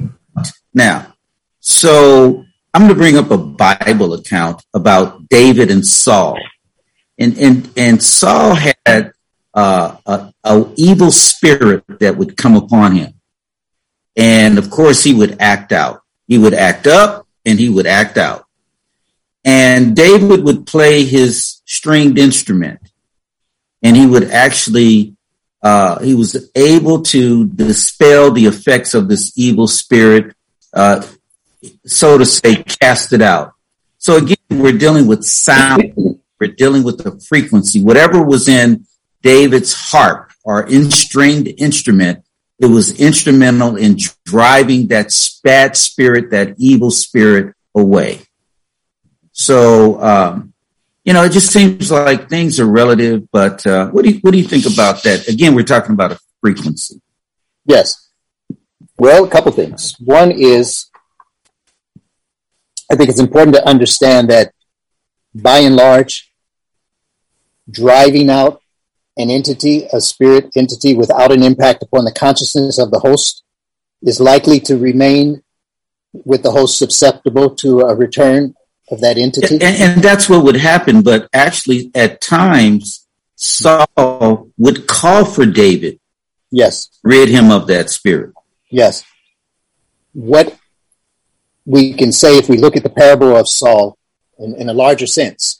[0.75, 1.15] Now,
[1.61, 6.39] so I'm going to bring up a Bible account about David and Saul,
[7.19, 9.13] and and and Saul had
[9.55, 13.15] uh, a, a evil spirit that would come upon him,
[14.17, 16.03] and of course he would act out.
[16.27, 18.47] He would act up and he would act out.
[19.45, 22.81] And David would play his stringed instrument
[23.83, 25.17] and he would actually,
[25.63, 30.35] uh, he was able to dispel the effects of this evil spirit,
[30.75, 31.07] uh,
[31.87, 33.55] so to say, cast it out.
[33.99, 36.21] So again, we're dealing with sound.
[36.41, 37.83] We're dealing with the frequency.
[37.83, 38.87] Whatever was in
[39.23, 42.25] David's harp or in stringed instrument,
[42.61, 43.97] it was instrumental in
[44.27, 45.11] driving that
[45.43, 48.21] bad spirit, that evil spirit away.
[49.33, 50.53] So, um,
[51.03, 53.31] you know, it just seems like things are relative.
[53.33, 55.27] But uh, what do you what do you think about that?
[55.27, 57.01] Again, we're talking about a frequency.
[57.65, 58.09] Yes.
[58.99, 59.95] Well, a couple things.
[59.99, 60.91] One is,
[62.93, 64.53] I think it's important to understand that,
[65.35, 66.31] by and large,
[67.71, 68.60] driving out
[69.17, 73.43] an entity, a spirit entity, without an impact upon the consciousness of the host,
[74.03, 75.43] is likely to remain
[76.13, 78.55] with the host susceptible to a return
[78.91, 79.55] of that entity.
[79.55, 81.03] And, and that's what would happen.
[81.03, 83.07] But actually, at times,
[83.37, 86.01] Saul would call for David.
[86.51, 86.89] Yes.
[87.03, 88.35] Rid him of that spirit.
[88.69, 89.05] Yes.
[90.13, 90.59] What
[91.65, 93.97] we can say if we look at the parable of Saul
[94.39, 95.60] in, in a larger sense,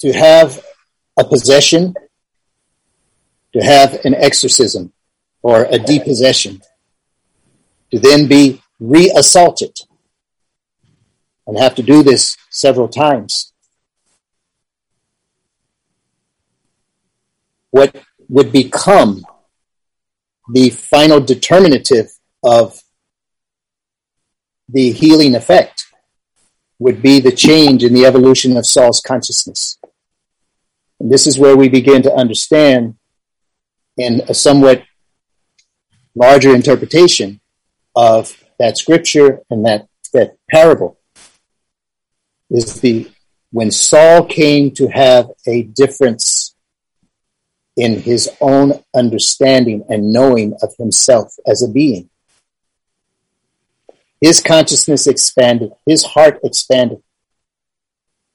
[0.00, 0.62] to have
[1.18, 1.94] a possession,
[3.52, 4.92] to have an exorcism
[5.42, 6.60] or a depossession,
[7.90, 9.74] to then be reassaulted
[11.46, 13.52] and have to do this several times.
[17.70, 17.96] What
[18.28, 19.24] would become
[20.52, 22.10] the final determinative
[22.42, 22.80] of
[24.68, 25.86] the healing effect
[26.78, 29.75] would be the change in the evolution of Saul's consciousness.
[31.00, 32.96] And this is where we begin to understand
[33.96, 34.82] in a somewhat
[36.14, 37.40] larger interpretation
[37.94, 40.98] of that scripture and that, that parable
[42.50, 43.10] is the
[43.52, 46.54] when Saul came to have a difference
[47.76, 52.10] in his own understanding and knowing of himself as a being.
[54.20, 57.02] His consciousness expanded, his heart expanded.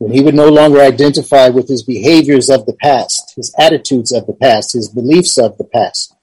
[0.09, 4.33] He would no longer identify with his behaviors of the past, his attitudes of the
[4.33, 6.15] past, his beliefs of the past,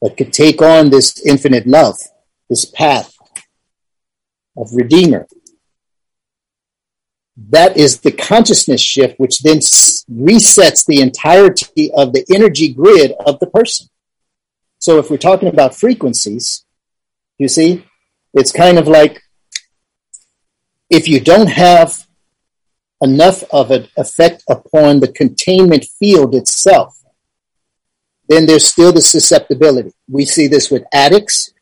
[0.00, 1.96] but could take on this infinite love,
[2.48, 3.14] this path
[4.56, 5.26] of Redeemer,
[7.50, 13.38] that is the consciousness shift, which then resets the entirety of the energy grid of
[13.38, 13.88] the person.
[14.78, 16.64] So if we're talking about frequencies,
[17.38, 17.84] you see,
[18.34, 19.22] it's kind of like
[20.90, 22.07] if you don't have
[23.00, 27.02] enough of an effect upon the containment field itself,
[28.28, 29.92] then there's still the susceptibility.
[30.08, 31.52] We see this with addicts.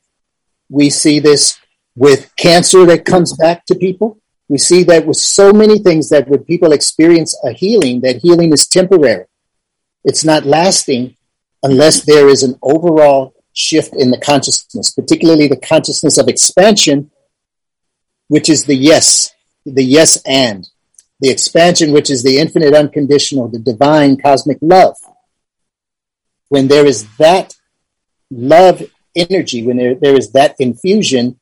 [0.68, 1.58] We see this
[1.94, 4.18] with cancer that comes back to people
[4.48, 8.52] we see that with so many things that when people experience a healing, that healing
[8.52, 9.26] is temporary.
[10.04, 11.16] It's not lasting
[11.62, 17.10] unless there is an overall shift in the consciousness, particularly the consciousness of expansion,
[18.28, 19.32] which is the yes,
[19.64, 20.68] the yes and,
[21.20, 24.96] the expansion, which is the infinite unconditional, the divine cosmic love.
[26.48, 27.54] When there is that
[28.30, 28.82] love
[29.14, 31.40] energy, when there, there is that infusion,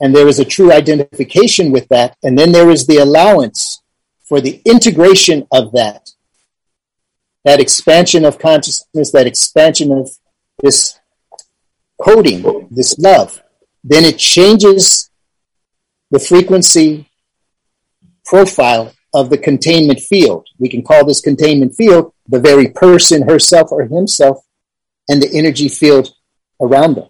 [0.00, 3.82] and there is a true identification with that, and then there is the allowance
[4.28, 6.10] for the integration of that,
[7.44, 10.10] that expansion of consciousness, that expansion of
[10.62, 10.98] this
[12.00, 13.42] coding, this love,
[13.82, 15.10] then it changes
[16.10, 17.08] the frequency
[18.24, 20.46] profile of the containment field.
[20.58, 24.44] We can call this containment field the very person, herself, or himself,
[25.08, 26.14] and the energy field
[26.60, 27.08] around them.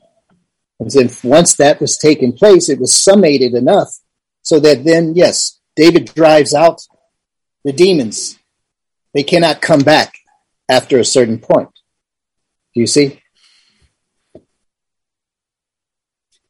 [0.78, 3.88] And then once that was taken place, it was summated enough
[4.42, 6.82] so that then, yes, David drives out
[7.64, 8.38] the demons.
[9.14, 10.14] They cannot come back
[10.68, 11.70] after a certain point.
[12.74, 13.20] Do you see?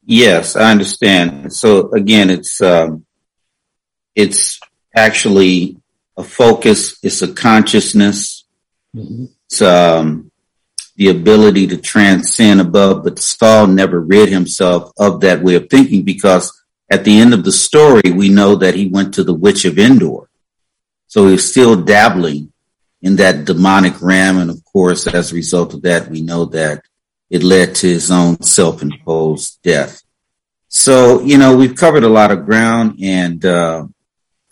[0.05, 1.53] Yes, I understand.
[1.53, 3.07] So again, it's um,
[4.15, 4.61] it's
[4.97, 5.77] actually
[6.17, 6.99] a focus.
[7.03, 8.45] It's a consciousness.
[8.95, 9.27] Mm-hmm.
[9.47, 10.31] It's um,
[10.97, 16.03] the ability to transcend above, but Saul never rid himself of that way of thinking
[16.03, 16.53] because
[16.91, 19.79] at the end of the story, we know that he went to the witch of
[19.79, 20.31] Endor.
[21.09, 22.53] So he's still dabbling
[23.03, 24.39] in that demonic realm.
[24.39, 26.83] And of course, as a result of that, we know that
[27.29, 30.03] it led to his own self-imposed death.
[30.69, 33.87] So, you know, we've covered a lot of ground and, uh,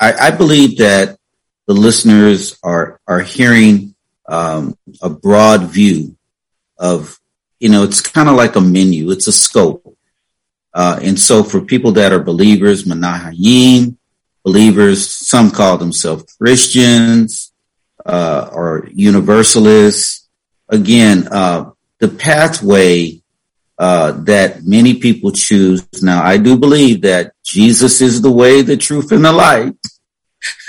[0.04, 1.18] I, I, believe that
[1.66, 3.94] the listeners are, are hearing,
[4.28, 6.16] um, a broad view
[6.78, 7.18] of,
[7.58, 9.10] you know, it's kind of like a menu.
[9.10, 9.96] It's a scope.
[10.74, 13.96] Uh, and so for people that are believers, Manahayim,
[14.42, 17.52] believers, some call themselves Christians,
[18.04, 20.28] uh, or universalists.
[20.68, 23.22] Again, uh, the pathway,
[23.78, 26.02] uh, that many people choose.
[26.02, 29.76] Now, I do believe that Jesus is the way, the truth, and the light.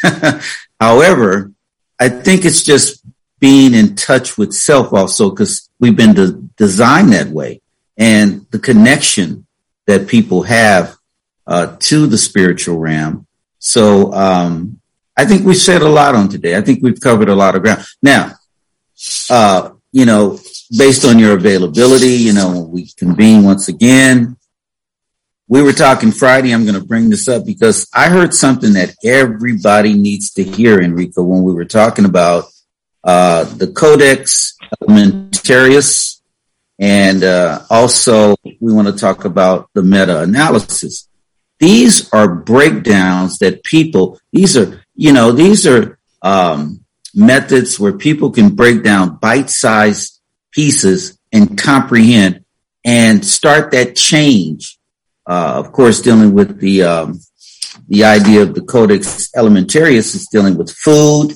[0.80, 1.52] However,
[2.00, 3.06] I think it's just
[3.40, 7.62] being in touch with self also because we've been de- designed that way
[7.98, 9.46] and the connection
[9.88, 10.96] that people have
[11.48, 13.28] uh, to the spiritual realm.
[13.60, 14.80] So um,
[15.18, 16.58] I think we said a lot on today.
[16.58, 17.86] I think we've covered a lot of ground.
[18.02, 18.34] Now,
[19.30, 20.40] uh, you know,
[20.78, 24.38] based on your availability, you know, we convene once again.
[25.48, 26.54] We were talking Friday.
[26.54, 30.82] I'm going to bring this up because I heard something that everybody needs to hear,
[30.82, 32.46] Enrico, when we were talking about
[33.04, 36.22] uh, the Codex Alimentarius,
[36.80, 41.08] and uh, also we want to talk about the meta-analysis.
[41.60, 44.20] These are breakdowns that people.
[44.34, 46.84] These are you know these are um,
[47.14, 50.20] methods where people can break down bite-sized
[50.52, 52.44] pieces and comprehend
[52.84, 54.80] and start that change.
[55.28, 57.20] Uh, of course, dealing with the um,
[57.88, 61.34] the idea of the Codex Alimentarius is dealing with food,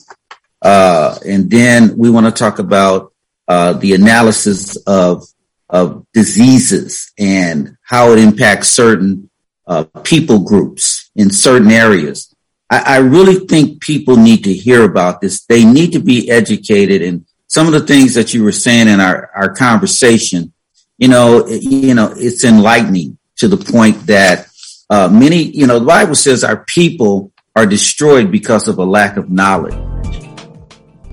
[0.61, 3.13] uh, and then we want to talk about
[3.47, 5.25] uh, the analysis of
[5.69, 9.29] of diseases and how it impacts certain
[9.67, 12.33] uh, people groups in certain areas.
[12.71, 15.45] I, I, really think people need to hear about this.
[15.45, 18.99] They need to be educated, and some of the things that you were saying in
[18.99, 20.53] our our conversation,
[20.97, 24.47] you know, you know, it's enlightening to the point that
[24.89, 29.17] uh, many, you know, the Bible says our people are destroyed because of a lack
[29.17, 29.75] of knowledge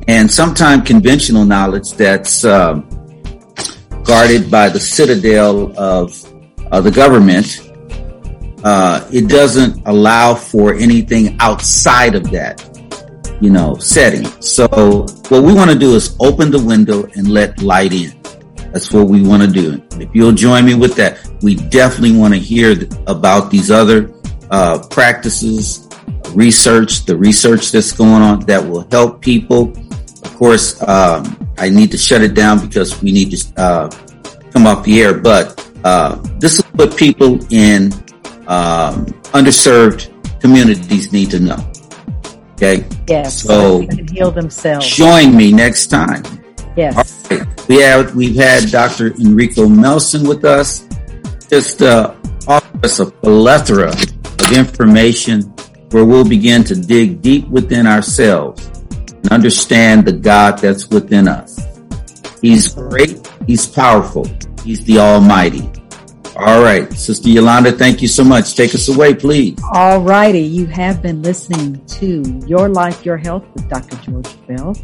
[0.09, 2.89] and sometimes conventional knowledge that's um,
[4.05, 6.15] guarded by the citadel of
[6.71, 7.63] uh, the government.
[8.65, 12.63] Uh, it doesn't allow for anything outside of that,
[13.41, 14.25] you know, setting.
[14.41, 14.67] So
[15.29, 18.13] what we want to do is open the window and let light in.
[18.73, 19.83] That's what we want to do.
[20.01, 24.13] If you'll join me with that, we definitely want to hear about these other
[24.51, 25.89] uh, practices,
[26.35, 29.73] research, the research that's going on that will help people
[30.27, 33.89] Of course, um, I need to shut it down because we need to uh,
[34.53, 35.15] come off the air.
[35.15, 35.55] But
[35.85, 37.93] uh, this is what people in
[38.47, 40.11] um, underserved
[40.41, 41.57] communities need to know.
[42.55, 42.85] Okay.
[43.09, 43.43] Yes.
[43.43, 44.87] So they can heal themselves.
[44.87, 46.23] Join me next time.
[46.77, 47.16] Yes.
[47.69, 49.09] We have we've had Dr.
[49.15, 50.87] Enrico Melson with us.
[51.49, 52.15] Just uh,
[52.47, 55.43] offer us a plethora of information
[55.91, 58.67] where we'll begin to dig deep within ourselves
[59.09, 61.61] and understand the God that's within us.
[62.41, 63.27] He's great.
[63.47, 64.27] He's powerful.
[64.65, 65.71] He's the Almighty.
[66.37, 66.93] All right.
[66.93, 68.55] Sister Yolanda, thank you so much.
[68.55, 69.59] Take us away, please.
[69.73, 70.43] All righty.
[70.43, 73.97] You have been listening to Your Life, Your Health with Dr.
[74.03, 74.77] George Bell.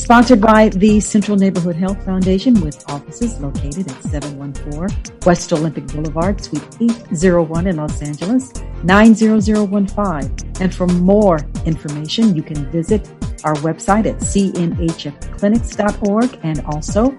[0.00, 4.88] Sponsored by the Central Neighborhood Health Foundation with offices located at 714
[5.26, 8.50] West Olympic Boulevard, Suite 801 in Los Angeles,
[8.82, 10.54] 90015.
[10.58, 13.06] And for more information, you can visit
[13.44, 17.14] our website at cnhfclinics.org and also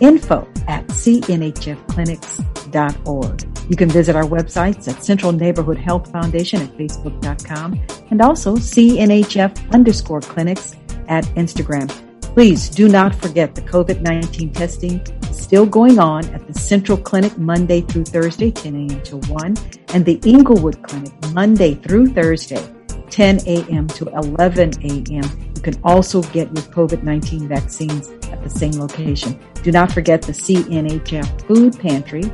[0.00, 3.70] info at cnhfclinics.org.
[3.70, 7.80] You can visit our websites at Central Neighborhood Health Foundation at facebook.com
[8.10, 10.74] and also CNHF underscore clinics
[11.08, 12.03] at Instagram.
[12.34, 17.38] Please do not forget the COVID-19 testing is still going on at the Central Clinic
[17.38, 19.02] Monday through Thursday, 10 a.m.
[19.02, 19.56] to 1,
[19.90, 22.60] and the Inglewood Clinic Monday through Thursday,
[23.08, 23.86] 10 a.m.
[23.86, 25.52] to 11 a.m.
[25.54, 29.38] You can also get your COVID-19 vaccines at the same location.
[29.62, 32.24] Do not forget the CNHF Food Pantry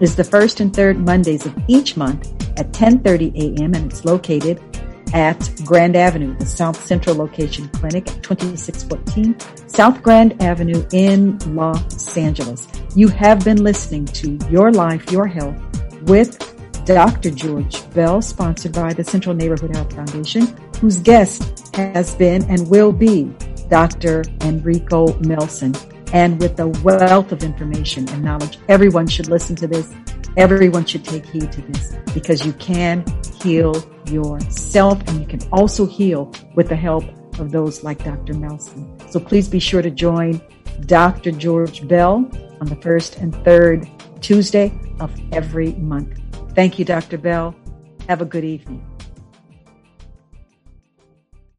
[0.00, 3.74] is the first and third Mondays of each month at 10:30 a.m.
[3.74, 4.62] and it's located
[5.12, 12.16] at Grand Avenue, the South Central Location Clinic at 2614 South Grand Avenue in Los
[12.16, 12.66] Angeles.
[12.94, 15.56] You have been listening to Your Life, Your Health
[16.02, 16.38] with
[16.84, 17.30] Dr.
[17.30, 20.46] George Bell, sponsored by the Central Neighborhood Health Foundation,
[20.80, 23.32] whose guest has been and will be
[23.68, 24.24] Dr.
[24.42, 25.74] Enrico Melson.
[26.12, 29.90] And with a wealth of information and knowledge, everyone should listen to this.
[30.36, 33.04] Everyone should take heed to this because you can
[33.42, 33.72] heal
[34.10, 37.04] yourself and you can also heal with the help
[37.38, 38.34] of those like Dr.
[38.34, 38.98] Melson.
[39.10, 40.40] So please be sure to join
[40.86, 41.32] Dr.
[41.32, 42.28] George Bell
[42.60, 43.88] on the first and third
[44.20, 46.20] Tuesday of every month.
[46.54, 47.18] Thank you, Dr.
[47.18, 47.54] Bell.
[48.08, 48.91] Have a good evening.